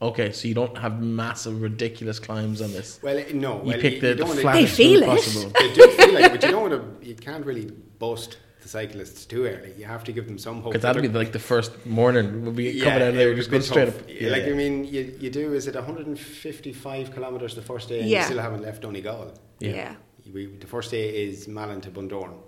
Okay, 0.00 0.32
so 0.32 0.48
you 0.48 0.54
don't 0.54 0.76
have 0.78 1.02
massive, 1.02 1.60
ridiculous 1.60 2.18
climbs 2.18 2.62
on 2.62 2.72
this. 2.72 2.98
Well, 3.02 3.16
it- 3.18 3.34
no. 3.34 3.60
You 3.62 3.68
well, 3.72 3.80
pick 3.80 4.00
the, 4.00 4.08
the 4.08 4.14
don't 4.16 4.28
wanna- 4.28 4.40
flattest 4.40 4.76
They 4.78 4.84
feel 4.84 5.00
route 5.02 5.08
it. 5.10 5.14
possible. 5.16 5.52
They 5.60 5.74
do 5.74 5.86
feel 5.98 6.14
like, 6.14 6.24
it, 6.24 6.30
but 6.32 6.42
you 6.44 6.50
don't 6.50 6.70
want 6.70 7.02
to. 7.02 7.08
You 7.08 7.14
can't 7.14 7.44
really 7.44 7.66
boast 7.98 8.38
the 8.64 8.68
cyclists 8.68 9.24
too 9.26 9.44
early. 9.46 9.72
You 9.78 9.84
have 9.84 10.02
to 10.04 10.12
give 10.12 10.26
them 10.26 10.38
some 10.38 10.56
hope. 10.62 10.72
Because 10.72 10.82
that'll 10.82 11.02
be 11.02 11.08
like 11.08 11.32
the 11.32 11.38
first 11.52 11.72
morning. 11.86 12.42
We'll 12.42 12.52
be 12.52 12.64
Yeah, 12.70 12.84
coming 12.84 13.02
out 13.08 13.14
there, 13.14 13.30
it 13.32 13.36
just 13.36 13.50
going 13.50 13.62
be 13.62 13.66
straight 13.66 13.88
up. 13.88 13.94
Yeah, 14.08 14.30
like 14.30 14.44
I 14.44 14.54
mean, 14.62 14.84
you, 14.84 15.02
you 15.20 15.30
do. 15.30 15.52
Is 15.54 15.66
it 15.68 15.74
155 15.76 17.14
kilometres 17.14 17.54
the 17.54 17.62
first 17.62 17.88
day, 17.88 18.00
and 18.00 18.08
Yeah. 18.08 18.20
you 18.20 18.24
still 18.24 18.38
haven't 18.40 18.62
left 18.62 18.82
Donegal? 18.82 19.32
Yeah. 19.60 19.70
yeah. 19.70 19.94
We, 20.34 20.46
the 20.46 20.66
first 20.66 20.90
day 20.90 21.06
is 21.24 21.46
Malin 21.46 21.80
to 21.82 21.90
Bundoran, 21.90 22.38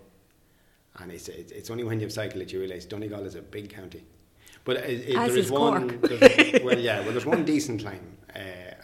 and 0.98 1.12
it's, 1.12 1.28
it's 1.28 1.52
it's 1.52 1.70
only 1.70 1.84
when 1.84 2.00
you've 2.00 2.12
cycled 2.20 2.40
that 2.40 2.50
you 2.52 2.58
realise 2.60 2.86
Donegal 2.86 3.24
is 3.26 3.34
a 3.34 3.42
big 3.42 3.68
county. 3.68 4.02
But 4.64 4.78
it, 4.78 5.10
it, 5.10 5.16
As 5.16 5.28
there 5.28 5.38
is 5.38 5.46
is 5.46 5.50
one. 5.52 6.00
Cork. 6.00 6.64
well, 6.64 6.78
yeah. 6.78 7.00
Well, 7.02 7.12
there's 7.12 7.26
one 7.26 7.44
decent 7.44 7.82
climb 7.82 8.06
uh, 8.34 8.38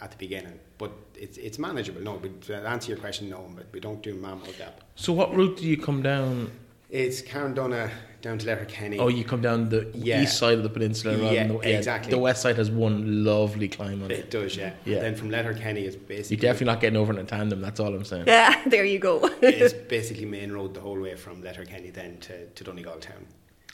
at 0.05 0.11
the 0.11 0.17
beginning, 0.17 0.57
but 0.77 0.91
it's 1.15 1.37
it's 1.37 1.57
manageable. 1.57 2.01
No, 2.01 2.13
but 2.23 2.41
to 2.43 2.55
answer 2.73 2.89
your 2.91 2.99
question, 2.99 3.29
no. 3.29 3.49
But 3.55 3.65
we 3.73 3.79
don't 3.79 4.01
do 4.03 4.13
Mamore 4.15 4.55
Gap. 4.57 4.75
So, 4.95 5.11
what 5.11 5.35
route 5.35 5.57
do 5.57 5.65
you 5.65 5.77
come 5.77 6.01
down? 6.03 6.51
It's 6.93 7.23
Carndonagh 7.23 7.89
down 8.21 8.37
to 8.37 8.45
Letterkenny. 8.45 8.99
Oh, 8.99 9.07
you 9.07 9.23
come 9.23 9.41
down 9.41 9.69
the 9.69 9.89
Yeah. 9.95 10.21
east 10.21 10.37
side 10.37 10.57
of 10.59 10.63
the 10.63 10.69
peninsula 10.69 11.17
rather 11.17 11.33
Yeah, 11.33 11.47
than 11.47 11.57
the, 11.57 11.75
exactly. 11.75 12.11
The 12.11 12.19
west 12.19 12.43
side 12.43 12.55
has 12.57 12.69
one 12.69 13.25
lovely 13.25 13.67
climb 13.67 14.03
on 14.03 14.11
it. 14.11 14.19
It 14.19 14.29
does, 14.29 14.55
yeah. 14.55 14.73
Yeah. 14.85 14.97
And 14.97 15.05
then 15.07 15.15
from 15.15 15.31
Letterkenny, 15.31 15.81
it's 15.81 15.95
basically 15.95 16.37
You're 16.37 16.53
definitely 16.53 16.67
not 16.67 16.81
getting 16.81 16.97
over 16.97 17.11
in 17.11 17.17
a 17.17 17.23
tandem. 17.23 17.61
That's 17.61 17.79
all 17.79 17.87
I'm 17.95 18.05
saying. 18.05 18.25
Yeah, 18.27 18.61
there 18.67 18.85
you 18.85 18.99
go. 18.99 19.21
it's 19.41 19.73
basically 19.89 20.25
main 20.25 20.51
road 20.51 20.75
the 20.75 20.81
whole 20.81 20.99
way 21.01 21.15
from 21.15 21.41
Letterkenny 21.41 21.89
then 21.89 22.17
to, 22.19 22.45
to 22.45 22.63
Donegal 22.63 22.99
town. 22.99 23.25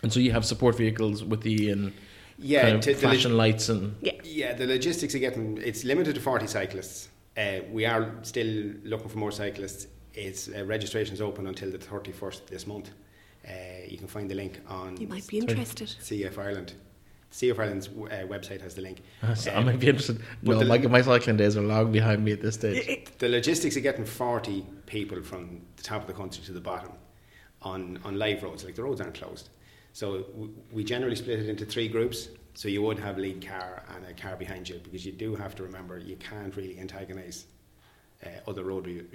And 0.01 0.13
so 0.13 0.21
you 0.21 0.31
have 0.31 0.45
support 0.45 0.77
vehicles 0.77 1.21
with 1.21 1.41
the 1.41 1.71
and 1.71 1.91
Yeah, 2.38 2.61
kind 2.61 2.75
of 2.75 2.81
to- 2.83 2.95
flashing 2.95 3.31
leg- 3.33 3.55
lights 3.55 3.67
and 3.67 3.97
yeah. 4.01 4.13
Yeah, 4.23 4.53
the 4.53 4.65
logistics 4.65 5.13
are 5.13 5.19
getting 5.19 5.57
it's 5.57 5.83
limited 5.83 6.15
to 6.15 6.21
forty 6.21 6.47
cyclists. 6.47 7.09
Uh, 7.35 7.59
we 7.69 7.85
are 7.85 8.13
still 8.21 8.71
looking 8.85 9.09
for 9.09 9.17
more 9.17 9.33
cyclists. 9.33 9.88
It's 10.13 10.47
uh, 10.47 10.63
registration 10.65 11.13
is 11.13 11.21
open 11.21 11.47
until 11.47 11.69
the 11.69 11.77
thirty 11.77 12.13
first 12.13 12.47
this 12.47 12.65
month. 12.65 12.91
Uh, 13.49 13.53
you 13.87 13.97
can 13.97 14.07
find 14.07 14.29
the 14.29 14.35
link 14.35 14.59
on 14.67 14.97
You 14.97 15.07
might 15.07 15.27
be 15.27 15.39
interested. 15.39 15.87
CF 15.87 16.37
Ireland. 16.37 16.73
CF 17.31 17.57
Ireland's 17.59 17.87
uh, 17.87 18.25
website 18.27 18.61
has 18.61 18.75
the 18.75 18.81
link. 18.81 19.01
So 19.35 19.51
I 19.51 19.55
Um, 19.55 19.65
might 19.65 19.79
be 19.79 19.87
interested. 19.89 20.19
but 20.43 20.53
No, 20.53 20.59
the- 20.59 20.65
my, 20.65 20.77
my 20.79 21.01
cycling 21.01 21.37
days 21.37 21.57
are 21.57 21.61
long 21.61 21.91
behind 21.91 22.23
me 22.23 22.31
at 22.31 22.41
this 22.41 22.55
stage. 22.55 23.07
the 23.17 23.29
logistics 23.29 23.75
of 23.77 23.83
getting 23.83 24.05
40 24.05 24.65
people 24.85 25.21
from 25.23 25.61
the 25.77 25.83
top 25.83 26.01
of 26.01 26.07
the 26.07 26.13
country 26.13 26.43
to 26.45 26.51
the 26.51 26.61
bottom 26.61 26.91
on, 27.61 27.99
on 28.03 28.17
live 28.17 28.43
roads, 28.43 28.63
like 28.65 28.75
the 28.75 28.83
roads 28.83 29.01
aren't 29.01 29.15
closed. 29.15 29.49
So 29.93 30.21
w- 30.21 30.53
we 30.71 30.83
generally 30.83 31.15
split 31.15 31.39
it 31.39 31.49
into 31.49 31.65
three 31.65 31.87
groups. 31.87 32.29
So 32.55 32.67
you 32.67 32.81
would 32.81 32.99
have 32.99 33.17
lead 33.17 33.45
car 33.47 33.83
and 33.95 34.05
a 34.05 34.13
car 34.13 34.35
behind 34.35 34.67
you 34.69 34.79
because 34.83 35.05
you 35.05 35.11
do 35.11 35.35
have 35.35 35.55
to 35.55 35.63
remember 35.63 35.97
you 35.97 36.17
can't 36.17 36.55
really 36.55 36.77
antagonise 36.79 37.45
uh, 37.45 37.45
other 38.47 38.63
road 38.63 39.07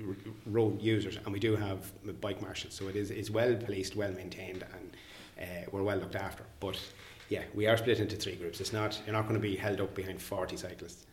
road 0.46 0.80
users, 0.80 1.16
and 1.16 1.32
we 1.32 1.38
do 1.38 1.56
have 1.56 1.92
bike 2.20 2.40
marshals. 2.40 2.75
So 2.75 2.88
it 2.88 2.96
is 2.96 3.11
it's 3.11 3.30
well 3.30 3.54
policed, 3.54 3.96
well 3.96 4.12
maintained, 4.12 4.64
and 4.75 4.96
uh, 5.40 5.68
we're 5.70 5.82
well 5.82 5.99
looked 5.99 6.16
after. 6.16 6.44
But 6.61 6.80
yeah, 7.28 7.42
we 7.54 7.66
are 7.66 7.76
split 7.76 8.00
into 8.00 8.16
three 8.16 8.37
groups. 8.37 8.61
It's 8.61 8.73
not 8.73 9.00
you're 9.06 9.14
not 9.14 9.23
going 9.23 9.34
to 9.34 9.40
be 9.40 9.56
held 9.56 9.80
up 9.80 9.94
behind 9.94 10.20
40 10.20 10.56
cyclists. 10.56 11.06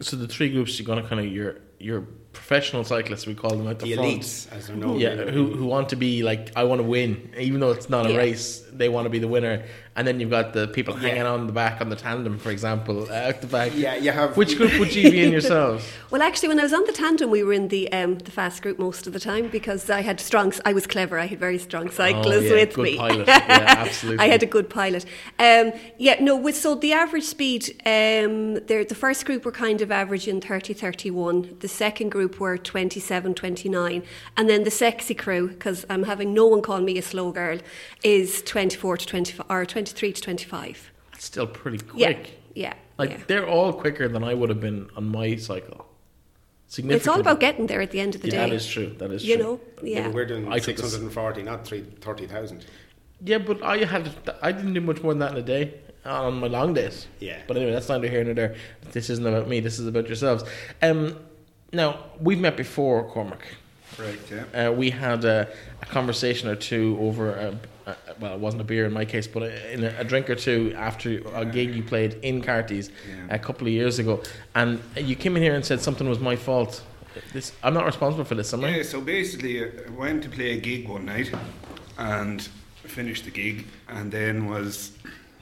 So 0.00 0.16
the 0.16 0.28
three 0.28 0.50
groups 0.50 0.78
you're 0.78 0.86
gonna 0.86 1.06
kind 1.08 1.20
of 1.20 1.32
your 1.32 1.56
your 1.80 2.02
professional 2.32 2.84
cyclists 2.84 3.26
we 3.26 3.34
call 3.34 3.50
them 3.50 3.66
at 3.66 3.78
the, 3.80 3.86
The 3.86 3.94
front. 3.96 4.10
elites, 4.20 4.52
as 4.52 4.68
they're 4.68 4.76
known. 4.76 4.98
Yeah, 5.00 5.16
who 5.16 5.52
who 5.54 5.64
want 5.66 5.88
to 5.90 5.96
be 5.96 6.22
like 6.22 6.52
I 6.56 6.64
want 6.64 6.80
to 6.80 6.86
win, 6.86 7.30
even 7.38 7.60
though 7.60 7.72
it's 7.72 7.88
not 7.90 8.06
a 8.06 8.10
Yeah. 8.10 8.18
race. 8.18 8.64
They 8.72 8.88
want 8.88 9.06
to 9.06 9.10
be 9.10 9.18
the 9.18 9.26
winner, 9.26 9.64
and 9.96 10.06
then 10.06 10.20
you've 10.20 10.30
got 10.30 10.52
the 10.52 10.68
people 10.68 10.94
Yeah. 10.94 11.08
hanging 11.08 11.22
on 11.22 11.48
the 11.48 11.52
back 11.52 11.80
on 11.80 11.88
the 11.88 11.96
tandem, 11.96 12.38
for 12.38 12.50
example, 12.50 13.10
out 13.26 13.40
the 13.40 13.48
back. 13.48 13.72
Yeah, 13.74 13.96
you 13.96 14.12
have 14.12 14.36
Which 14.36 14.56
group 14.56 14.78
would 14.78 14.94
you 14.94 15.10
be 15.10 15.20
in 15.24 15.32
yourselves? 15.32 15.84
Well, 16.10 16.22
actually, 16.22 16.48
when 16.48 16.58
I 16.60 16.62
was 16.62 16.72
on 16.72 16.84
the 16.84 16.92
tandem, 16.92 17.28
we 17.30 17.42
were 17.42 17.52
in 17.52 17.68
the 17.68 17.92
um, 17.92 18.18
the 18.18 18.30
fast 18.30 18.62
group 18.62 18.78
most 18.78 19.06
of 19.06 19.12
the 19.12 19.20
time 19.20 19.48
because 19.48 19.90
I 19.90 20.02
had 20.02 20.20
strong. 20.20 20.52
I 20.64 20.72
was 20.72 20.86
clever. 20.86 21.18
I 21.18 21.26
had 21.26 21.38
very 21.40 21.58
strong 21.58 21.90
cyclists 21.90 22.50
Oh, 22.50 22.54
yeah, 22.54 22.60
with 22.64 22.74
good 22.74 22.82
me. 22.84 22.96
pilot. 22.96 23.26
Yeah, 23.28 23.74
absolutely. 23.84 24.24
I 24.24 24.28
had 24.28 24.42
a 24.42 24.46
good 24.46 24.68
pilot. 24.70 25.04
Um, 25.38 25.72
yeah, 25.98 26.16
no. 26.20 26.36
With 26.36 26.56
so 26.56 26.74
the 26.76 26.92
average 26.92 27.24
speed, 27.24 27.62
um, 27.84 28.54
there 28.68 28.84
the 28.84 28.94
first 28.94 29.26
group 29.26 29.44
were 29.44 29.52
kind 29.66 29.82
of 29.82 29.90
averaging 29.90 30.40
30, 30.40 30.72
31. 30.74 31.56
The 31.60 31.67
second 31.68 32.08
group 32.10 32.40
were 32.40 32.58
27, 32.58 33.34
29, 33.34 34.02
and 34.36 34.48
then 34.48 34.64
the 34.64 34.70
sexy 34.70 35.14
crew, 35.14 35.48
because 35.48 35.84
I'm 35.90 36.04
having 36.04 36.34
no 36.34 36.46
one 36.46 36.62
call 36.62 36.80
me 36.80 36.98
a 36.98 37.02
slow 37.02 37.30
girl, 37.32 37.58
is 38.02 38.42
24 38.42 38.96
to 38.98 39.06
25 39.06 39.46
or 39.50 39.64
23 39.66 40.12
to 40.12 40.20
25. 40.22 40.90
That's 41.12 41.24
still 41.24 41.46
pretty 41.46 41.78
quick. 41.78 42.00
yeah, 42.00 42.18
yeah 42.54 42.74
Like 42.98 43.10
yeah. 43.10 43.18
they're 43.26 43.46
all 43.48 43.72
quicker 43.72 44.08
than 44.08 44.24
I 44.24 44.34
would 44.34 44.48
have 44.48 44.60
been 44.60 44.88
on 44.96 45.08
my 45.08 45.36
cycle. 45.36 45.86
Significantly. 46.70 46.96
It's 46.96 47.08
all 47.08 47.20
about 47.20 47.40
getting 47.40 47.66
there 47.66 47.80
at 47.80 47.92
the 47.92 48.00
end 48.00 48.14
of 48.14 48.20
the 48.20 48.28
yeah, 48.28 48.44
day. 48.44 48.50
that 48.50 48.54
is 48.56 48.66
true. 48.66 48.94
That 48.98 49.10
is 49.10 49.24
you 49.24 49.36
true. 49.36 49.42
know, 49.44 49.60
Yeah, 49.82 49.98
yeah. 50.00 50.02
but 50.04 50.14
we're 50.14 50.26
doing 50.26 50.52
I 50.52 50.58
640, 50.58 51.42
not 51.42 51.66
three- 51.66 51.86
30,000. 52.00 52.66
Yeah, 53.24 53.38
but 53.38 53.62
I 53.62 53.78
had 53.84 54.10
I 54.42 54.52
didn't 54.52 54.74
do 54.74 54.80
much 54.82 55.02
more 55.02 55.12
than 55.12 55.20
that 55.20 55.32
in 55.32 55.38
a 55.38 55.42
day 55.42 55.74
on 56.04 56.40
my 56.40 56.46
long 56.46 56.74
days. 56.74 57.06
Yeah. 57.20 57.38
But 57.48 57.56
anyway, 57.56 57.72
that's 57.72 57.88
neither 57.88 58.06
here 58.08 58.22
nor 58.22 58.34
there. 58.34 58.54
This 58.92 59.10
isn't 59.10 59.26
about 59.26 59.48
me. 59.48 59.60
This 59.60 59.78
is 59.78 59.86
about 59.88 60.06
yourselves. 60.06 60.44
Um, 60.82 61.16
now 61.72 62.04
we've 62.20 62.40
met 62.40 62.56
before, 62.56 63.04
Cormac. 63.10 63.46
Right, 63.98 64.18
yeah. 64.30 64.68
Uh, 64.68 64.72
we 64.72 64.90
had 64.90 65.24
a, 65.24 65.48
a 65.82 65.86
conversation 65.86 66.48
or 66.48 66.54
two 66.56 66.96
over. 67.00 67.32
A, 67.32 67.58
a, 67.90 67.96
well, 68.20 68.34
it 68.34 68.38
wasn't 68.40 68.60
a 68.60 68.64
beer 68.64 68.84
in 68.86 68.92
my 68.92 69.04
case, 69.04 69.26
but 69.26 69.42
a, 69.42 69.72
in 69.72 69.82
a, 69.84 69.94
a 69.98 70.04
drink 70.04 70.28
or 70.28 70.34
two 70.34 70.74
after 70.76 71.20
a 71.34 71.44
gig 71.44 71.74
you 71.74 71.82
played 71.82 72.14
in 72.22 72.42
Carty's 72.42 72.90
Yeah. 73.08 73.34
a 73.34 73.38
couple 73.38 73.66
of 73.66 73.72
years 73.72 73.98
ago, 73.98 74.22
and 74.54 74.80
you 74.96 75.16
came 75.16 75.36
in 75.36 75.42
here 75.42 75.54
and 75.54 75.64
said 75.64 75.80
something 75.80 76.08
was 76.08 76.18
my 76.20 76.36
fault. 76.36 76.82
This 77.32 77.52
I'm 77.62 77.74
not 77.74 77.86
responsible 77.86 78.24
for 78.24 78.34
this, 78.34 78.52
am 78.52 78.64
I? 78.64 78.76
Yeah, 78.76 78.82
so 78.82 79.00
basically, 79.00 79.64
I 79.64 79.70
went 79.96 80.22
to 80.24 80.28
play 80.28 80.52
a 80.52 80.60
gig 80.60 80.86
one 80.88 81.06
night 81.06 81.32
and 81.96 82.42
finished 82.84 83.24
the 83.24 83.30
gig, 83.30 83.66
and 83.88 84.12
then 84.12 84.46
was 84.46 84.92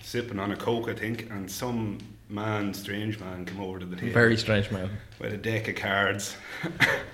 sipping 0.02 0.38
on 0.38 0.52
a 0.52 0.56
coke, 0.56 0.88
I 0.88 0.94
think, 0.94 1.28
and 1.30 1.50
some 1.50 1.98
man, 2.28 2.74
strange 2.74 3.18
man, 3.20 3.44
come 3.44 3.60
over 3.60 3.78
to 3.78 3.86
the 3.86 3.96
table 3.96 4.12
Very 4.12 4.36
strange 4.36 4.70
man. 4.70 4.90
with 5.20 5.32
a 5.32 5.36
deck 5.36 5.68
of 5.68 5.76
cards 5.76 6.36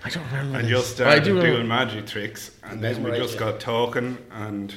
I 0.04 0.08
don't 0.10 0.24
remember. 0.26 0.58
and 0.58 0.68
this. 0.68 0.72
just 0.72 1.00
I 1.00 1.16
started 1.20 1.24
do 1.24 1.40
doing 1.42 1.68
magic 1.68 2.06
tricks, 2.06 2.52
and 2.64 2.82
then 2.82 3.02
we 3.02 3.10
just 3.12 3.38
got 3.38 3.60
talking, 3.60 4.18
and 4.30 4.74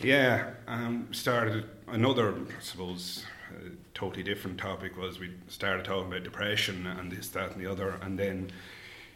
yeah, 0.00 0.50
um, 0.66 1.08
started 1.12 1.64
another, 1.88 2.34
I 2.34 2.60
suppose. 2.62 3.24
Uh, 3.50 3.68
totally 3.94 4.22
different 4.22 4.58
topic 4.58 4.96
was 4.98 5.18
we 5.20 5.30
started 5.48 5.84
talking 5.84 6.08
about 6.08 6.24
depression 6.24 6.86
and 6.86 7.10
this, 7.12 7.28
that, 7.28 7.52
and 7.52 7.60
the 7.64 7.70
other, 7.70 7.98
and 8.02 8.18
then 8.18 8.50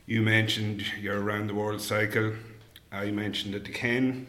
you 0.07 0.23
mentioned 0.23 0.85
your 1.01 1.21
around 1.21 1.49
the 1.49 1.55
world 1.55 1.81
cycle. 1.81 2.33
I 2.93 3.11
mentioned 3.11 3.55
it 3.55 3.65
to 3.65 3.73
Ken. 3.73 4.27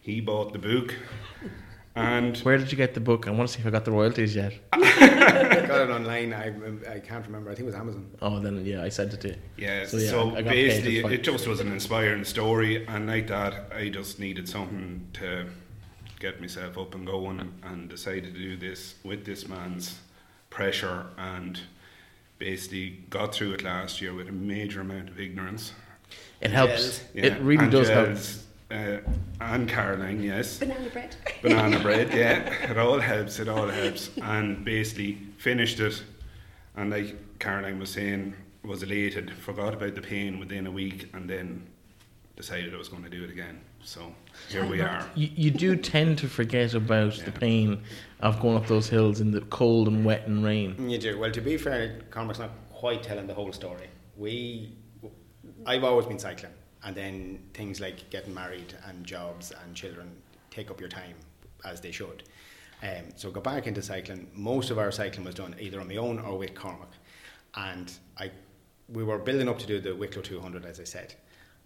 He 0.00 0.20
bought 0.20 0.52
the 0.52 0.58
book, 0.58 0.94
and 1.96 2.36
Where 2.38 2.58
did 2.58 2.70
you 2.70 2.76
get 2.76 2.94
the 2.94 3.00
book? 3.00 3.26
I 3.26 3.30
want 3.30 3.48
to 3.48 3.54
see 3.54 3.60
if 3.60 3.66
I 3.66 3.70
got 3.70 3.84
the 3.84 3.92
royalties 3.92 4.34
yet. 4.36 4.52
I 4.72 4.78
got 5.66 5.80
it 5.80 5.90
online. 5.90 6.32
I, 6.32 6.52
I 6.90 6.98
can't 7.00 7.24
remember. 7.26 7.50
I 7.50 7.54
think 7.54 7.64
it 7.64 7.66
was 7.66 7.74
Amazon. 7.74 8.10
Oh, 8.20 8.38
then 8.40 8.64
yeah, 8.64 8.82
I 8.82 8.88
sent 8.88 9.12
it 9.14 9.20
to 9.22 9.28
you. 9.28 9.36
Yeah, 9.56 9.84
So, 9.86 9.98
so, 9.98 10.28
yeah, 10.30 10.34
I- 10.34 10.38
I 10.38 10.42
basically, 10.42 10.96
it's 10.96 11.02
fine. 11.02 11.12
it 11.12 11.22
just 11.22 11.46
was 11.46 11.60
an 11.60 11.72
inspiring 11.72 12.24
story, 12.24 12.86
and 12.86 13.06
like 13.06 13.26
that, 13.28 13.72
I 13.74 13.88
just 13.88 14.18
needed 14.18 14.48
something 14.48 15.06
to 15.14 15.46
get 16.20 16.40
myself 16.40 16.78
up 16.78 16.94
and 16.94 17.06
going, 17.06 17.52
and 17.64 17.88
decided 17.88 18.34
to 18.34 18.40
do 18.40 18.56
this 18.56 18.94
with 19.04 19.24
this 19.24 19.48
man's 19.48 19.98
pressure, 20.50 21.06
and 21.18 21.60
basically 22.38 22.90
got 23.10 23.34
through 23.34 23.52
it 23.52 23.62
last 23.62 24.00
year 24.00 24.12
with 24.14 24.28
a 24.28 24.32
major 24.32 24.80
amount 24.80 25.08
of 25.08 25.18
ignorance. 25.20 25.72
It 26.40 26.50
helps. 26.50 26.98
Gels. 26.98 27.00
It 27.14 27.40
really 27.40 27.62
and 27.64 27.72
does 27.72 27.88
help. 27.88 28.18
Gels, 28.72 29.02
Uh, 29.40 29.44
and 29.44 29.68
Caroline, 29.68 30.22
yes 30.22 30.58
Banana 30.58 30.88
bread. 30.90 31.16
banana 31.42 31.78
bread, 31.82 32.12
yeah. 32.14 32.70
It 32.70 32.78
all 32.78 33.00
helps, 33.00 33.38
it 33.40 33.48
all 33.48 33.68
helps. 33.68 34.10
And 34.22 34.64
basically 34.64 35.18
finished 35.38 35.80
it 35.80 36.02
and 36.76 36.90
like 36.90 37.38
Caroline 37.38 37.78
was 37.78 37.90
saying, 37.90 38.34
was 38.64 38.82
elated, 38.82 39.32
forgot 39.34 39.74
about 39.74 39.94
the 39.94 40.00
pain 40.00 40.38
within 40.38 40.66
a 40.66 40.70
week 40.70 41.10
and 41.12 41.28
then 41.28 41.66
decided 42.36 42.72
I 42.74 42.78
was 42.78 42.88
going 42.88 43.02
to 43.02 43.10
do 43.10 43.24
it 43.24 43.30
again. 43.30 43.60
So 43.84 44.14
here 44.48 44.64
we 44.64 44.80
are. 44.80 45.04
You, 45.16 45.28
you 45.34 45.50
do 45.50 45.76
tend 45.76 46.18
to 46.18 46.28
forget 46.28 46.72
about 46.74 47.14
the 47.24 47.32
pain 47.32 47.82
of 48.20 48.40
going 48.40 48.56
up 48.56 48.68
those 48.68 48.88
hills 48.88 49.20
in 49.20 49.32
the 49.32 49.40
cold 49.42 49.88
and 49.88 50.04
wet 50.04 50.26
and 50.28 50.44
rain. 50.44 50.88
You 50.88 50.98
do. 50.98 51.18
Well, 51.18 51.32
to 51.32 51.40
be 51.40 51.56
fair, 51.56 51.98
Cormac's 52.10 52.38
not 52.38 52.50
quite 52.72 53.02
telling 53.02 53.26
the 53.26 53.34
whole 53.34 53.52
story. 53.52 53.88
We, 54.16 54.72
I've 55.66 55.82
always 55.84 56.06
been 56.06 56.18
cycling, 56.20 56.52
and 56.84 56.96
then 56.96 57.38
things 57.54 57.80
like 57.80 58.10
getting 58.10 58.34
married 58.34 58.74
and 58.86 59.04
jobs 59.04 59.52
and 59.62 59.74
children 59.74 60.10
take 60.50 60.70
up 60.70 60.80
your 60.80 60.88
time, 60.88 61.14
as 61.64 61.80
they 61.80 61.92
should. 61.92 62.22
Um, 62.82 63.04
so 63.14 63.30
go 63.30 63.40
back 63.40 63.66
into 63.66 63.80
cycling. 63.80 64.28
Most 64.34 64.70
of 64.70 64.78
our 64.78 64.90
cycling 64.90 65.24
was 65.24 65.36
done 65.36 65.54
either 65.60 65.80
on 65.80 65.88
my 65.88 65.96
own 65.96 66.18
or 66.18 66.36
with 66.36 66.54
Cormac, 66.54 66.90
and 67.54 67.92
I, 68.18 68.30
we 68.88 69.04
were 69.04 69.18
building 69.18 69.48
up 69.48 69.58
to 69.60 69.66
do 69.66 69.80
the 69.80 69.94
Wicklow 69.94 70.22
200, 70.22 70.64
as 70.64 70.80
I 70.80 70.84
said, 70.84 71.14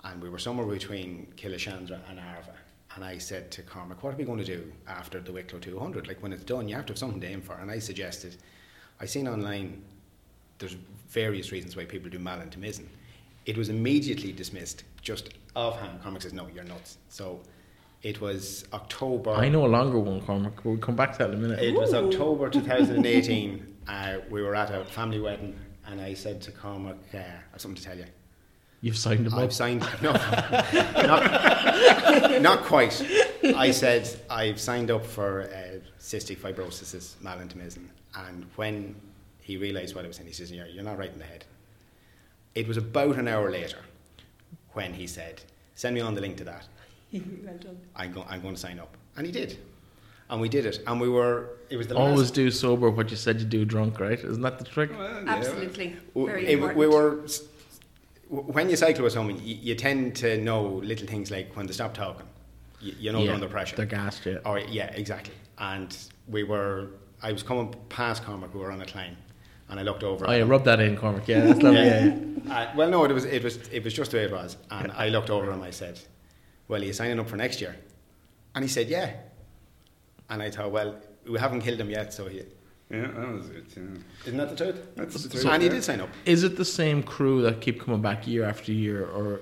and 0.04 0.22
we 0.22 0.28
were 0.28 0.38
somewhere 0.38 0.66
between 0.66 1.32
Killeshandra 1.36 1.98
and 2.10 2.20
Arva. 2.20 2.54
And 2.94 3.04
I 3.04 3.18
said 3.18 3.50
to 3.52 3.62
Cormac, 3.62 4.02
what 4.02 4.14
are 4.14 4.16
we 4.16 4.24
going 4.24 4.38
to 4.38 4.44
do 4.44 4.72
after 4.88 5.20
the 5.20 5.32
Wicklow 5.32 5.58
200? 5.58 6.08
Like 6.08 6.22
when 6.22 6.32
it's 6.32 6.44
done, 6.44 6.66
you 6.68 6.74
have 6.76 6.86
to 6.86 6.92
have 6.92 6.98
something 6.98 7.20
to 7.20 7.26
aim 7.26 7.42
for. 7.42 7.54
And 7.54 7.70
I 7.70 7.78
suggested, 7.78 8.36
I 9.00 9.04
seen 9.04 9.28
online, 9.28 9.82
there's 10.58 10.76
various 11.08 11.52
reasons 11.52 11.76
why 11.76 11.84
people 11.84 12.08
do 12.08 12.18
Malin 12.18 12.48
to 12.50 12.58
Mizen. 12.58 12.86
It 13.46 13.56
was 13.56 13.68
immediately 13.68 14.32
dismissed, 14.32 14.84
just 15.02 15.30
offhand. 15.54 16.02
Cormac 16.02 16.22
says, 16.22 16.32
no, 16.32 16.48
you're 16.54 16.64
nuts. 16.64 16.98
So 17.08 17.40
it 18.02 18.20
was 18.20 18.66
October. 18.72 19.30
I 19.30 19.48
know 19.48 19.64
a 19.64 19.68
longer 19.68 19.98
one, 19.98 20.20
Cormac. 20.20 20.64
We'll 20.64 20.76
come 20.78 20.96
back 20.96 21.12
to 21.12 21.18
that 21.18 21.30
in 21.30 21.34
a 21.36 21.38
minute. 21.38 21.60
It 21.60 21.74
was 21.74 21.94
October 21.94 22.50
2018. 22.60 23.76
uh, 23.88 24.18
we 24.30 24.42
were 24.42 24.54
at 24.56 24.70
a 24.74 24.84
family 24.84 25.20
wedding, 25.20 25.56
and 25.86 26.00
I 26.00 26.14
said 26.14 26.40
to 26.42 26.50
Cormac, 26.52 26.96
uh, 27.14 27.18
I 27.18 27.20
have 27.52 27.60
something 27.60 27.80
to 27.80 27.88
tell 27.88 27.96
you. 27.96 28.06
You've 28.82 28.98
signed 28.98 29.24
them 29.24 29.32
up. 29.34 29.40
I've 29.40 29.54
signed. 29.54 29.80
No, 30.02 30.12
not, 30.92 32.42
not 32.42 32.62
quite. 32.64 33.00
I 33.56 33.70
said 33.70 34.08
I've 34.28 34.60
signed 34.60 34.90
up 34.90 35.04
for 35.04 35.42
uh, 35.44 35.78
cystic 35.98 36.36
fibrosis, 36.36 37.14
Malin 37.22 37.48
to 37.48 37.56
Mizen, 37.56 37.88
and 38.14 38.44
when 38.56 38.94
he 39.40 39.56
realised 39.56 39.94
what 39.94 40.04
I 40.04 40.08
was 40.08 40.16
saying, 40.18 40.28
he 40.28 40.34
says, 40.34 40.52
"You're, 40.52 40.66
you're 40.66 40.84
not 40.84 40.98
right 40.98 41.10
in 41.10 41.18
the 41.18 41.24
head." 41.24 41.46
It 42.56 42.66
was 42.66 42.76
about 42.78 43.16
an 43.18 43.28
hour 43.28 43.50
later 43.50 43.78
when 44.72 44.92
he 44.94 45.06
said, 45.06 45.42
"Send 45.74 45.94
me 45.94 46.00
on 46.00 46.14
the 46.14 46.20
link 46.20 46.36
to 46.38 46.44
that." 46.44 46.66
well 47.12 47.56
done. 47.60 47.78
I'm, 47.94 48.12
go- 48.12 48.26
I'm 48.28 48.40
going 48.42 48.54
to 48.54 48.60
sign 48.60 48.78
up. 48.80 48.96
And 49.16 49.24
he 49.26 49.30
did. 49.32 49.58
And 50.28 50.40
we 50.40 50.48
did 50.48 50.66
it. 50.66 50.80
And 50.88 51.00
we 51.00 51.08
were, 51.08 51.50
it 51.70 51.76
was 51.76 51.86
the 51.86 51.96
Always 51.96 52.18
last. 52.22 52.34
do 52.34 52.50
sober 52.50 52.90
what 52.90 53.10
you 53.10 53.16
said 53.16 53.38
you 53.38 53.46
do 53.46 53.64
drunk, 53.64 54.00
right? 54.00 54.18
Isn't 54.18 54.42
that 54.42 54.58
the 54.58 54.64
trick? 54.64 54.90
Well, 54.90 55.22
yeah. 55.24 55.34
Absolutely. 55.36 55.96
Very 56.16 56.46
it- 56.46 56.54
important. 56.54 56.78
we 56.78 56.88
were, 56.88 57.24
when 58.28 58.68
you 58.68 58.76
cycle 58.76 59.04
with 59.04 59.12
someone, 59.12 59.36
you, 59.44 59.54
you 59.54 59.74
tend 59.76 60.16
to 60.16 60.36
know 60.38 60.62
little 60.64 61.06
things 61.06 61.30
like 61.30 61.54
when 61.54 61.66
they 61.66 61.72
stop 61.72 61.94
talking, 61.94 62.26
you, 62.80 62.92
you 62.98 63.12
know 63.12 63.20
Yeah, 63.20 63.26
they're 63.26 63.34
under 63.34 63.48
pressure. 63.48 63.76
They're 63.76 63.86
gassed, 63.86 64.26
yeah. 64.26 64.38
Or 64.44 64.58
yeah, 64.58 64.86
exactly. 64.94 65.34
And 65.58 65.96
we 66.26 66.42
were. 66.42 66.88
I 67.22 67.30
was 67.32 67.42
coming 67.44 67.72
past 67.88 68.24
Cormac. 68.24 68.52
We 68.52 68.60
were 68.60 68.72
on 68.72 68.82
a 68.82 68.86
climb, 68.86 69.16
and 69.68 69.80
I 69.80 69.82
looked 69.82 70.02
over. 70.02 70.26
Oh, 70.28 70.32
yeah, 70.32 70.38
and- 70.42 70.50
rub 70.50 70.64
that 70.64 70.80
in, 70.80 70.96
Cormac. 70.96 71.26
Yeah, 71.28 71.40
that's 71.46 71.62
lovely. 71.62 71.80
Yeah, 71.80 72.04
yeah. 72.46 72.54
Uh, 72.54 72.72
well, 72.76 72.88
no, 72.90 73.04
it 73.04 73.12
was 73.12 73.24
it 73.24 73.42
was 73.42 73.56
it 73.72 73.82
was 73.84 73.92
just 73.94 74.10
the 74.12 74.18
way 74.18 74.24
it 74.24 74.32
was. 74.32 74.56
And 74.70 74.92
I 74.92 75.08
looked 75.08 75.30
over 75.30 75.50
him. 75.50 75.62
I 75.62 75.70
said, 75.70 75.98
"Well, 76.68 76.80
are 76.80 76.84
you 76.84 76.92
signing 76.92 77.18
up 77.18 77.28
for 77.28 77.36
next 77.36 77.60
year?" 77.60 77.76
And 78.54 78.64
he 78.64 78.68
said, 78.68 78.88
"Yeah." 78.88 79.10
And 80.30 80.42
I 80.42 80.50
thought, 80.50 80.70
"Well, 80.70 80.96
we 81.28 81.38
haven't 81.38 81.62
killed 81.62 81.80
him 81.80 81.90
yet, 81.90 82.12
so 82.12 82.26
he, 82.28 82.42
Yeah, 82.90 83.08
that 83.08 83.28
was 83.32 83.48
it. 83.50 83.64
Yeah. 83.76 83.82
isn't 84.26 84.36
that 84.38 84.50
the 84.56 84.64
truth?" 84.64 84.80
That's 84.96 85.22
the 85.24 85.38
So- 85.38 85.50
and 85.50 85.62
he 85.62 85.68
did 85.68 85.82
sign 85.82 86.00
up. 86.00 86.08
Is 86.24 86.44
it 86.44 86.56
the 86.56 86.64
same 86.64 87.02
crew 87.02 87.42
that 87.42 87.60
keep 87.60 87.80
coming 87.80 88.00
back 88.02 88.26
year 88.26 88.44
after 88.44 88.72
year, 88.72 89.04
or 89.06 89.40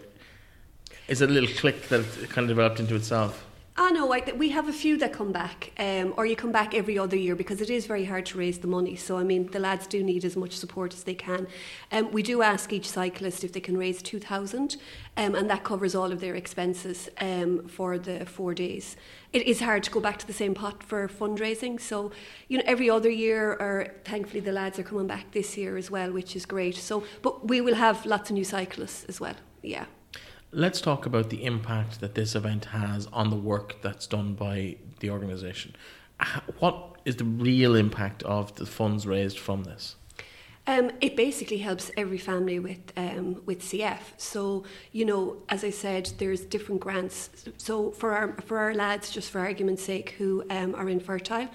is 1.08 1.20
it 1.20 1.28
a 1.28 1.32
little 1.32 1.54
clique 1.56 1.88
that 1.88 2.04
kind 2.30 2.44
of 2.44 2.48
developed 2.48 2.80
into 2.80 2.94
itself? 2.94 3.44
Ah, 3.76 3.88
no, 3.88 4.12
I, 4.14 4.22
we 4.36 4.50
have 4.50 4.68
a 4.68 4.72
few 4.72 4.96
that 4.98 5.12
come 5.12 5.32
back, 5.32 5.72
um, 5.80 6.14
or 6.16 6.26
you 6.26 6.36
come 6.36 6.52
back 6.52 6.74
every 6.74 6.96
other 6.96 7.16
year 7.16 7.34
because 7.34 7.60
it 7.60 7.68
is 7.68 7.86
very 7.86 8.04
hard 8.04 8.24
to 8.26 8.38
raise 8.38 8.58
the 8.60 8.68
money. 8.68 8.94
So, 8.94 9.18
I 9.18 9.24
mean, 9.24 9.48
the 9.48 9.58
lads 9.58 9.88
do 9.88 10.00
need 10.04 10.24
as 10.24 10.36
much 10.36 10.52
support 10.52 10.94
as 10.94 11.02
they 11.02 11.14
can. 11.16 11.48
Um, 11.90 12.12
we 12.12 12.22
do 12.22 12.40
ask 12.40 12.72
each 12.72 12.88
cyclist 12.88 13.42
if 13.42 13.52
they 13.52 13.58
can 13.58 13.76
raise 13.76 14.00
2,000, 14.00 14.76
um, 15.16 15.34
and 15.34 15.50
that 15.50 15.64
covers 15.64 15.96
all 15.96 16.12
of 16.12 16.20
their 16.20 16.36
expenses 16.36 17.08
um, 17.20 17.66
for 17.66 17.98
the 17.98 18.24
four 18.26 18.54
days. 18.54 18.96
It 19.32 19.44
is 19.44 19.58
hard 19.58 19.82
to 19.82 19.90
go 19.90 19.98
back 19.98 20.20
to 20.20 20.26
the 20.26 20.32
same 20.32 20.54
pot 20.54 20.84
for 20.84 21.08
fundraising. 21.08 21.80
So, 21.80 22.12
you 22.46 22.58
know, 22.58 22.64
every 22.68 22.88
other 22.88 23.10
year, 23.10 23.54
or 23.54 23.88
thankfully 24.04 24.38
the 24.38 24.52
lads 24.52 24.78
are 24.78 24.84
coming 24.84 25.08
back 25.08 25.32
this 25.32 25.56
year 25.56 25.76
as 25.76 25.90
well, 25.90 26.12
which 26.12 26.36
is 26.36 26.46
great. 26.46 26.76
So, 26.76 27.02
but 27.22 27.48
we 27.48 27.60
will 27.60 27.74
have 27.74 28.06
lots 28.06 28.30
of 28.30 28.34
new 28.34 28.44
cyclists 28.44 29.02
as 29.08 29.20
well. 29.20 29.34
Yeah. 29.62 29.86
Let's 30.56 30.80
talk 30.80 31.04
about 31.04 31.30
the 31.30 31.44
impact 31.44 31.98
that 31.98 32.14
this 32.14 32.36
event 32.36 32.66
has 32.66 33.08
on 33.12 33.28
the 33.28 33.36
work 33.36 33.82
that's 33.82 34.06
done 34.06 34.34
by 34.34 34.76
the 35.00 35.10
organisation. 35.10 35.74
What 36.60 36.96
is 37.04 37.16
the 37.16 37.24
real 37.24 37.74
impact 37.74 38.22
of 38.22 38.54
the 38.54 38.64
funds 38.64 39.04
raised 39.04 39.36
from 39.36 39.64
this? 39.64 39.96
Um, 40.68 40.92
it 41.00 41.16
basically 41.16 41.58
helps 41.58 41.90
every 41.96 42.18
family 42.18 42.60
with 42.60 42.92
um, 42.96 43.42
with 43.44 43.62
CF. 43.62 43.98
So 44.16 44.64
you 44.92 45.04
know, 45.04 45.42
as 45.48 45.64
I 45.64 45.70
said, 45.70 46.12
there's 46.18 46.42
different 46.42 46.80
grants. 46.80 47.30
So 47.56 47.90
for 47.90 48.12
our 48.12 48.40
for 48.42 48.58
our 48.58 48.74
lads, 48.74 49.10
just 49.10 49.30
for 49.30 49.40
argument's 49.40 49.82
sake, 49.82 50.10
who 50.18 50.44
um, 50.50 50.76
are 50.76 50.88
infertile, 50.88 51.48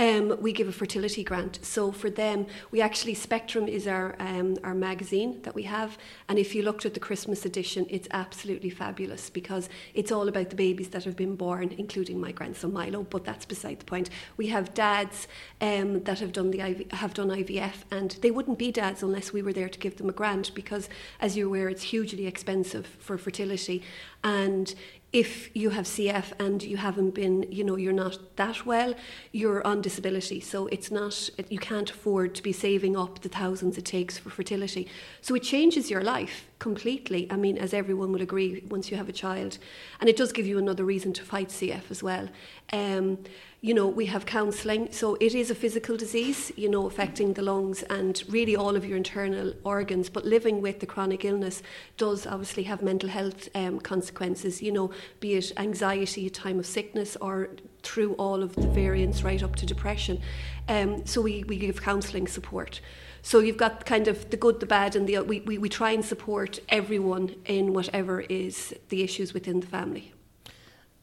um, 0.00 0.34
we 0.40 0.52
give 0.52 0.66
a 0.66 0.72
fertility 0.72 1.22
grant. 1.22 1.58
So 1.62 1.92
for 1.92 2.08
them, 2.08 2.46
we 2.70 2.80
actually 2.80 3.12
Spectrum 3.12 3.68
is 3.68 3.86
our 3.86 4.16
um, 4.18 4.56
our 4.64 4.74
magazine 4.74 5.42
that 5.42 5.54
we 5.54 5.64
have, 5.64 5.98
and 6.28 6.38
if 6.38 6.54
you 6.54 6.62
looked 6.62 6.86
at 6.86 6.94
the 6.94 7.00
Christmas 7.00 7.44
edition, 7.44 7.86
it's 7.90 8.08
absolutely 8.10 8.70
fabulous 8.70 9.28
because 9.28 9.68
it's 9.92 10.10
all 10.10 10.26
about 10.28 10.48
the 10.48 10.56
babies 10.56 10.88
that 10.88 11.04
have 11.04 11.16
been 11.16 11.36
born, 11.36 11.74
including 11.76 12.18
my 12.18 12.32
grandson 12.32 12.72
Milo. 12.72 13.02
But 13.02 13.24
that's 13.24 13.44
beside 13.44 13.80
the 13.80 13.84
point. 13.84 14.08
We 14.38 14.46
have 14.46 14.72
dads 14.72 15.28
um, 15.60 16.02
that 16.04 16.18
have 16.20 16.32
done 16.32 16.50
the 16.50 16.60
IV, 16.60 16.92
have 16.92 17.12
done 17.12 17.28
IVF, 17.28 17.84
and 17.90 18.12
they 18.22 18.30
wouldn't 18.30 18.58
be 18.58 18.72
dads 18.72 19.02
unless 19.02 19.34
we 19.34 19.42
were 19.42 19.52
there 19.52 19.68
to 19.68 19.78
give 19.78 19.98
them 19.98 20.08
a 20.08 20.12
grant 20.12 20.54
because, 20.54 20.88
as 21.20 21.36
you're 21.36 21.48
aware, 21.48 21.68
it's 21.68 21.82
hugely 21.82 22.26
expensive 22.26 22.86
for 22.86 23.18
fertility, 23.18 23.82
and 24.24 24.74
if 25.12 25.54
you 25.56 25.70
have 25.70 25.86
CF 25.86 26.32
and 26.38 26.62
you 26.62 26.76
haven't 26.76 27.10
been, 27.10 27.46
you 27.50 27.64
know, 27.64 27.76
you're 27.76 27.92
not 27.92 28.36
that 28.36 28.64
well, 28.64 28.94
you're 29.32 29.66
on 29.66 29.80
disability. 29.80 30.40
So 30.40 30.66
it's 30.68 30.90
not, 30.90 31.30
you 31.48 31.58
can't 31.58 31.90
afford 31.90 32.34
to 32.36 32.42
be 32.42 32.52
saving 32.52 32.96
up 32.96 33.20
the 33.20 33.28
thousands 33.28 33.76
it 33.76 33.84
takes 33.84 34.18
for 34.18 34.30
fertility. 34.30 34.88
So 35.20 35.34
it 35.34 35.42
changes 35.42 35.90
your 35.90 36.02
life 36.02 36.44
completely. 36.60 37.26
I 37.30 37.36
mean, 37.36 37.58
as 37.58 37.74
everyone 37.74 38.12
will 38.12 38.22
agree, 38.22 38.62
once 38.68 38.90
you 38.90 38.96
have 38.96 39.08
a 39.08 39.12
child. 39.12 39.58
And 39.98 40.08
it 40.08 40.16
does 40.16 40.30
give 40.30 40.46
you 40.46 40.58
another 40.58 40.84
reason 40.84 41.12
to 41.14 41.24
fight 41.24 41.48
CF 41.48 41.90
as 41.90 42.02
well. 42.02 42.28
Um, 42.72 43.18
you 43.62 43.74
know, 43.74 43.88
we 43.88 44.06
have 44.06 44.24
counselling. 44.24 44.92
So 44.92 45.16
it 45.20 45.34
is 45.34 45.50
a 45.50 45.54
physical 45.54 45.96
disease, 45.96 46.52
you 46.56 46.68
know, 46.68 46.86
affecting 46.86 47.32
the 47.32 47.42
lungs 47.42 47.82
and 47.84 48.22
really 48.28 48.56
all 48.56 48.76
of 48.76 48.84
your 48.86 48.96
internal 48.96 49.52
organs. 49.64 50.08
But 50.08 50.24
living 50.24 50.62
with 50.62 50.80
the 50.80 50.86
chronic 50.86 51.24
illness 51.24 51.62
does 51.96 52.26
obviously 52.26 52.62
have 52.64 52.80
mental 52.82 53.08
health 53.08 53.48
um, 53.54 53.80
consequences, 53.80 54.62
you 54.62 54.72
know, 54.72 54.90
be 55.18 55.34
it 55.34 55.52
anxiety, 55.56 56.26
a 56.26 56.30
time 56.30 56.58
of 56.58 56.66
sickness, 56.66 57.16
or 57.20 57.50
through 57.82 58.14
all 58.14 58.42
of 58.42 58.54
the 58.54 58.68
variants 58.68 59.22
right 59.22 59.42
up 59.42 59.56
to 59.56 59.66
depression. 59.66 60.20
Um, 60.68 61.04
so 61.06 61.20
we, 61.20 61.44
we 61.44 61.56
give 61.56 61.82
counselling 61.82 62.28
support. 62.28 62.80
So 63.22 63.40
you've 63.40 63.56
got 63.56 63.84
kind 63.86 64.08
of 64.08 64.30
the 64.30 64.36
good, 64.36 64.60
the 64.60 64.66
bad, 64.66 64.96
and 64.96 65.06
the 65.06 65.20
we, 65.20 65.40
we, 65.40 65.58
we 65.58 65.68
try 65.68 65.90
and 65.90 66.04
support 66.04 66.58
everyone 66.68 67.36
in 67.44 67.72
whatever 67.72 68.20
is 68.20 68.74
the 68.88 69.02
issues 69.02 69.34
within 69.34 69.60
the 69.60 69.66
family. 69.66 70.12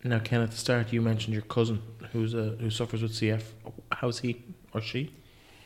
Now, 0.04 0.20
Ken, 0.20 0.42
at 0.42 0.52
the 0.52 0.58
start, 0.58 0.94
you 0.94 1.02
mentioned 1.02 1.34
your 1.34 1.44
cousin 1.44 1.82
who's 2.14 2.34
a, 2.34 2.56
who 2.60 2.70
suffers 2.70 3.02
with 3.02 3.12
CF. 3.14 3.44
How's 3.92 4.20
he 4.20 4.44
or 4.74 4.82
she? 4.82 5.14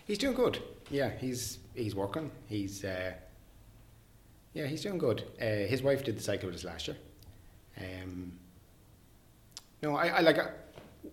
He's 0.05 0.17
doing 0.17 0.35
good. 0.35 0.59
Yeah, 0.89 1.11
he's 1.19 1.59
he's 1.75 1.95
working. 1.95 2.31
He's 2.47 2.83
uh, 2.83 3.13
yeah, 4.53 4.67
he's 4.67 4.81
doing 4.81 4.97
good. 4.97 5.23
Uh, 5.39 5.67
his 5.67 5.81
wife 5.81 6.03
did 6.03 6.17
the 6.17 6.23
cycle 6.23 6.47
with 6.47 6.55
us 6.55 6.63
last 6.65 6.87
year. 6.87 6.97
Um, 7.77 8.33
no, 9.81 9.95
I, 9.95 10.07
I 10.07 10.19
like. 10.21 10.37
Uh, 10.37 10.47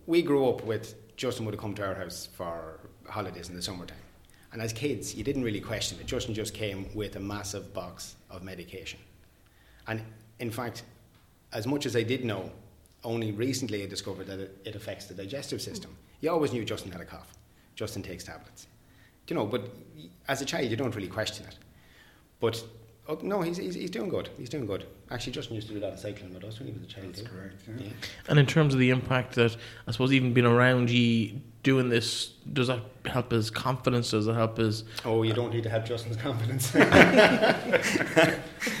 we 0.05 0.21
grew 0.21 0.47
up 0.49 0.63
with 0.63 0.95
Justin 1.17 1.45
would 1.45 1.53
have 1.53 1.61
come 1.61 1.73
to 1.75 1.85
our 1.85 1.95
house 1.95 2.29
for 2.31 2.79
holidays 3.07 3.49
in 3.49 3.55
the 3.55 3.61
summertime, 3.61 3.97
and 4.51 4.61
as 4.61 4.73
kids, 4.73 5.15
you 5.15 5.23
didn't 5.23 5.43
really 5.43 5.61
question 5.61 5.99
it. 5.99 6.05
Justin 6.05 6.33
just 6.33 6.53
came 6.53 6.87
with 6.95 7.15
a 7.15 7.19
massive 7.19 7.73
box 7.73 8.15
of 8.29 8.43
medication, 8.43 8.99
and 9.87 10.01
in 10.39 10.51
fact, 10.51 10.83
as 11.53 11.67
much 11.67 11.85
as 11.85 11.95
I 11.95 12.03
did 12.03 12.23
know, 12.23 12.51
only 13.03 13.31
recently 13.31 13.83
I 13.83 13.85
discovered 13.85 14.27
that 14.27 14.39
it, 14.39 14.57
it 14.65 14.75
affects 14.75 15.05
the 15.05 15.13
digestive 15.13 15.61
system. 15.61 15.95
You 16.21 16.31
always 16.31 16.51
knew 16.51 16.65
Justin 16.65 16.91
had 16.91 17.01
a 17.01 17.05
cough. 17.05 17.33
Justin 17.75 18.03
takes 18.03 18.23
tablets. 18.23 18.67
You 19.27 19.35
know, 19.35 19.45
but 19.45 19.69
as 20.27 20.41
a 20.41 20.45
child, 20.45 20.69
you 20.69 20.75
don't 20.75 20.95
really 20.95 21.07
question 21.07 21.45
it. 21.45 21.55
But 22.39 22.63
oh, 23.07 23.19
no, 23.21 23.41
he's, 23.41 23.57
he's, 23.57 23.75
he's 23.75 23.91
doing 23.91 24.09
good. 24.09 24.29
He's 24.37 24.49
doing 24.49 24.65
good. 24.65 24.85
Actually, 25.11 25.33
Justin 25.33 25.55
used 25.55 25.67
to 25.67 25.73
do 25.73 25.79
a 25.79 25.83
lot 25.83 25.93
of 25.93 25.99
cycling 25.99 26.33
with 26.33 26.43
us 26.43 26.59
when 26.59 26.67
he 26.67 26.73
was 26.73 26.81
a 26.81 26.87
child. 26.87 27.09
That's 27.09 27.21
too. 27.21 27.27
correct, 27.27 27.61
yeah. 27.79 27.91
And 28.27 28.39
in 28.39 28.47
terms 28.47 28.73
of 28.73 28.79
the 28.79 28.89
impact 28.89 29.35
that 29.35 29.55
I 29.87 29.91
suppose 29.91 30.11
even 30.13 30.33
being 30.33 30.47
around 30.47 30.89
you 30.89 31.39
doing 31.63 31.89
this, 31.89 32.27
does 32.53 32.67
that 32.67 32.79
help 33.05 33.31
his 33.31 33.49
confidence? 33.49 34.11
Does 34.11 34.27
it 34.27 34.33
help 34.33 34.57
his? 34.57 34.83
Oh, 35.03 35.23
you 35.23 35.33
don't 35.33 35.53
need 35.53 35.63
to 35.63 35.69
have 35.69 35.85
Justin's 35.85 36.17
confidence. 36.17 36.73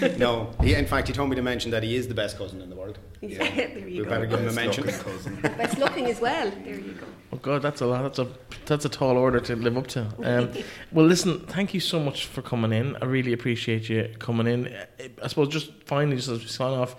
no, 0.17 0.53
he, 0.61 0.73
in 0.75 0.85
fact, 0.85 1.07
he 1.07 1.13
told 1.13 1.29
me 1.29 1.35
to 1.35 1.41
mention 1.41 1.71
that 1.71 1.83
he 1.83 1.95
is 1.95 2.07
the 2.07 2.13
best 2.13 2.37
cousin 2.37 2.61
in 2.61 2.69
the 2.69 2.75
world. 2.75 2.97
Yeah. 3.21 3.37
there 3.55 3.87
you 3.87 3.99
We 4.01 4.03
go. 4.03 4.09
better 4.09 4.25
give 4.25 4.39
him 4.39 4.49
a 4.49 4.53
mention. 4.53 4.85
looking 4.85 5.01
cousin. 5.01 5.41
Best 5.41 5.77
looking 5.77 6.05
as 6.05 6.19
well. 6.21 6.49
There 6.49 6.75
you 6.75 6.93
go. 6.93 7.05
Oh 7.33 7.37
God, 7.37 7.61
that's 7.61 7.81
a 7.81 7.85
lot. 7.85 8.03
That's 8.03 8.19
a 8.19 8.27
that's 8.65 8.85
a 8.85 8.89
tall 8.89 9.17
order 9.17 9.39
to 9.39 9.55
live 9.55 9.77
up 9.77 9.87
to. 9.87 10.07
Um, 10.23 10.51
well, 10.91 11.05
listen, 11.05 11.41
thank 11.41 11.73
you 11.73 11.79
so 11.79 11.99
much 11.99 12.25
for 12.25 12.41
coming 12.41 12.73
in. 12.73 12.95
I 13.01 13.05
really 13.05 13.33
appreciate 13.33 13.89
you 13.89 14.13
coming 14.19 14.47
in. 14.47 14.75
I 15.21 15.27
suppose 15.27 15.49
just 15.49 15.71
finally, 15.85 16.15
just 16.15 16.29
as 16.29 16.39
we 16.39 16.47
sign 16.47 16.73
off, 16.73 16.95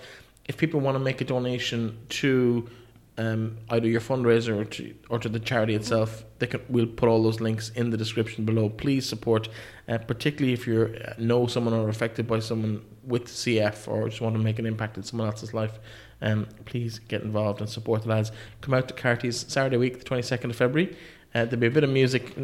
if 0.46 0.56
people 0.56 0.80
want 0.80 0.94
to 0.94 1.00
make 1.00 1.20
a 1.20 1.24
donation 1.24 1.98
to 2.10 2.68
um, 3.20 3.58
either 3.68 3.86
your 3.86 4.00
fundraiser 4.00 4.56
or 4.58 4.64
to 4.64 4.94
or 5.10 5.18
to 5.18 5.28
the 5.28 5.38
charity 5.40 5.74
itself, 5.74 6.24
they 6.38 6.46
can. 6.46 6.60
We'll 6.70 6.86
put 6.86 7.08
all 7.08 7.22
those 7.22 7.40
links 7.40 7.68
in 7.70 7.90
the 7.90 7.96
description 7.98 8.44
below. 8.46 8.70
Please 8.70 9.06
support, 9.06 9.48
uh, 9.88 9.98
particularly 9.98 10.54
if 10.54 10.66
you 10.66 10.96
uh, 11.04 11.12
know 11.18 11.46
someone 11.46 11.74
or 11.74 11.88
affected 11.90 12.26
by 12.26 12.38
someone 12.40 12.82
with 13.04 13.26
CF 13.26 13.88
or 13.88 14.08
just 14.08 14.22
want 14.22 14.36
to 14.36 14.42
make 14.42 14.58
an 14.58 14.64
impact 14.66 14.96
in 14.96 15.02
someone 15.02 15.28
else's 15.28 15.52
life. 15.52 15.78
Um, 16.22 16.46
please 16.64 16.98
get 16.98 17.22
involved 17.22 17.60
and 17.60 17.68
support 17.68 18.02
the 18.02 18.08
lads. 18.08 18.32
Come 18.62 18.72
out 18.74 18.88
to 18.88 18.94
Carty's 18.94 19.44
Saturday 19.48 19.76
week, 19.76 19.98
the 19.98 20.04
twenty 20.04 20.22
second 20.22 20.50
of 20.50 20.56
February. 20.56 20.96
Uh, 21.34 21.44
there'll 21.44 21.58
be 21.60 21.66
a 21.66 21.70
bit 21.70 21.84
of 21.84 21.90
music. 21.90 22.34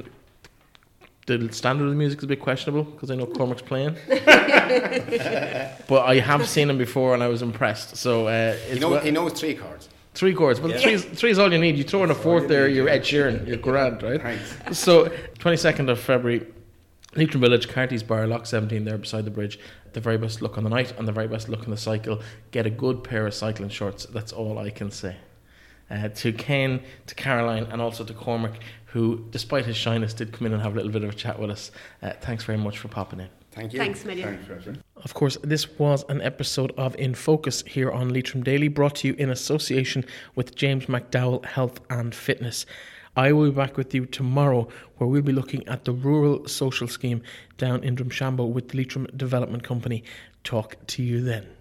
The 1.27 1.51
standard 1.53 1.85
of 1.85 1.91
the 1.91 1.97
music 1.97 2.19
is 2.19 2.25
a 2.25 2.29
bit 2.29 2.41
questionable 2.41 2.85
because 2.85 3.11
I 3.11 3.17
know 3.17 3.27
Cormac's 3.27 3.63
playing, 3.63 3.97
but 5.89 6.03
I 6.07 6.21
have 6.21 6.47
seen 6.49 6.71
him 6.71 6.79
before 6.79 7.15
and 7.15 7.23
I 7.23 7.29
was 7.29 7.43
impressed. 7.43 7.97
So 7.97 8.29
uh, 8.29 8.53
He, 8.53 8.73
it's 8.73 8.81
know, 8.81 8.91
well- 8.91 9.01
he 9.01 9.11
knows 9.11 9.33
three 9.33 9.55
chords. 9.55 9.89
Three 10.17 10.33
chords. 10.33 10.61
Well, 10.63 10.71
Yeah. 10.73 10.79
three, 10.79 10.93
is, 10.95 11.05
three 11.05 11.31
is 11.31 11.39
all 11.39 11.53
you 11.53 11.59
need. 11.59 11.77
You 11.77 11.85
throw 11.85 12.03
in 12.03 12.11
a 12.11 12.15
fourth 12.15 12.49
there, 12.49 12.67
you're 12.69 12.89
Ed 12.89 13.03
Sheeran. 13.03 13.47
You're 13.47 13.59
grand, 13.59 14.03
right? 14.03 14.21
Thanks. 14.21 14.79
So, 14.79 15.11
22nd 15.39 15.91
of 15.91 16.01
February, 16.01 16.47
Leitrim 17.15 17.43
Village, 17.43 17.69
Carty's 17.69 18.03
Bar, 18.03 18.27
Lock 18.27 18.47
17 18.47 18.85
there 18.87 18.97
beside 18.97 19.27
the 19.27 19.31
bridge. 19.31 19.59
The 19.93 20.01
very 20.01 20.17
best 20.17 20.41
look 20.41 20.57
on 20.57 20.65
the 20.65 20.71
night 20.71 20.95
and 20.99 21.07
the 21.07 21.13
very 21.13 21.29
best 21.29 21.51
look 21.51 21.65
on 21.65 21.71
the 21.71 21.77
cycle. 21.77 22.23
Get 22.51 22.65
a 22.65 22.71
good 22.71 23.05
pair 23.05 23.27
of 23.27 23.35
cycling 23.35 23.69
shorts. 23.69 24.07
That's 24.07 24.33
all 24.33 24.59
I 24.59 24.71
can 24.71 24.91
say. 24.91 25.17
Uh, 25.91 26.09
to 26.09 26.33
Ken, 26.33 26.81
to 27.09 27.15
Caroline, 27.15 27.65
and 27.71 27.83
also 27.83 28.03
to 28.03 28.15
Cormac, 28.15 28.55
who, 28.87 29.23
despite 29.31 29.67
his 29.67 29.77
shyness, 29.77 30.15
did 30.15 30.33
come 30.33 30.47
in 30.47 30.55
and 30.55 30.63
have 30.63 30.73
a 30.73 30.77
little 30.77 30.91
bit 30.91 31.05
of 31.05 31.11
a 31.11 31.15
chat 31.15 31.39
with 31.39 31.51
us. 31.51 31.71
Uh, 32.03 32.13
thanks 32.23 32.43
very 32.45 32.59
much 32.59 32.79
for 32.79 32.89
popping 32.89 33.21
in. 33.21 33.29
Thank 33.57 33.73
you. 33.73 33.79
Thanks, 33.79 34.05
Million. 34.05 34.39
Thanks, 34.45 34.79
Of 34.97 35.15
course, 35.15 35.39
this 35.43 35.79
was 35.79 36.05
an 36.11 36.21
episode 36.21 36.73
of 36.77 36.95
In 36.97 37.15
Focus 37.15 37.65
here 37.67 37.91
on 37.91 38.11
Leitrim 38.11 38.45
Daily, 38.45 38.69
brought 38.69 38.97
to 38.97 39.09
you 39.09 39.15
in 39.15 39.31
association 39.31 40.05
with 40.35 40.55
James 40.55 40.87
McDowell 40.87 41.43
Health 41.47 41.81
and 41.89 42.15
Fitness. 42.15 42.67
I 43.17 43.33
will 43.33 43.47
be 43.47 43.57
back 43.57 43.79
with 43.79 43.95
you 43.95 44.05
tomorrow, 44.05 44.69
where 44.99 45.09
we'll 45.09 45.23
be 45.23 45.33
looking 45.33 45.67
at 45.69 45.87
the 45.87 45.93
rural 45.93 46.47
social 46.47 46.87
scheme 46.87 47.23
down 47.57 47.83
in 47.83 47.97
Drumshanbo 47.97 48.47
with 48.47 48.69
the 48.69 48.77
Leitrim 48.77 49.07
Development 49.17 49.63
Company. 49.63 50.05
Talk 50.45 50.77
to 50.89 51.03
you 51.03 51.23
then. 51.23 51.56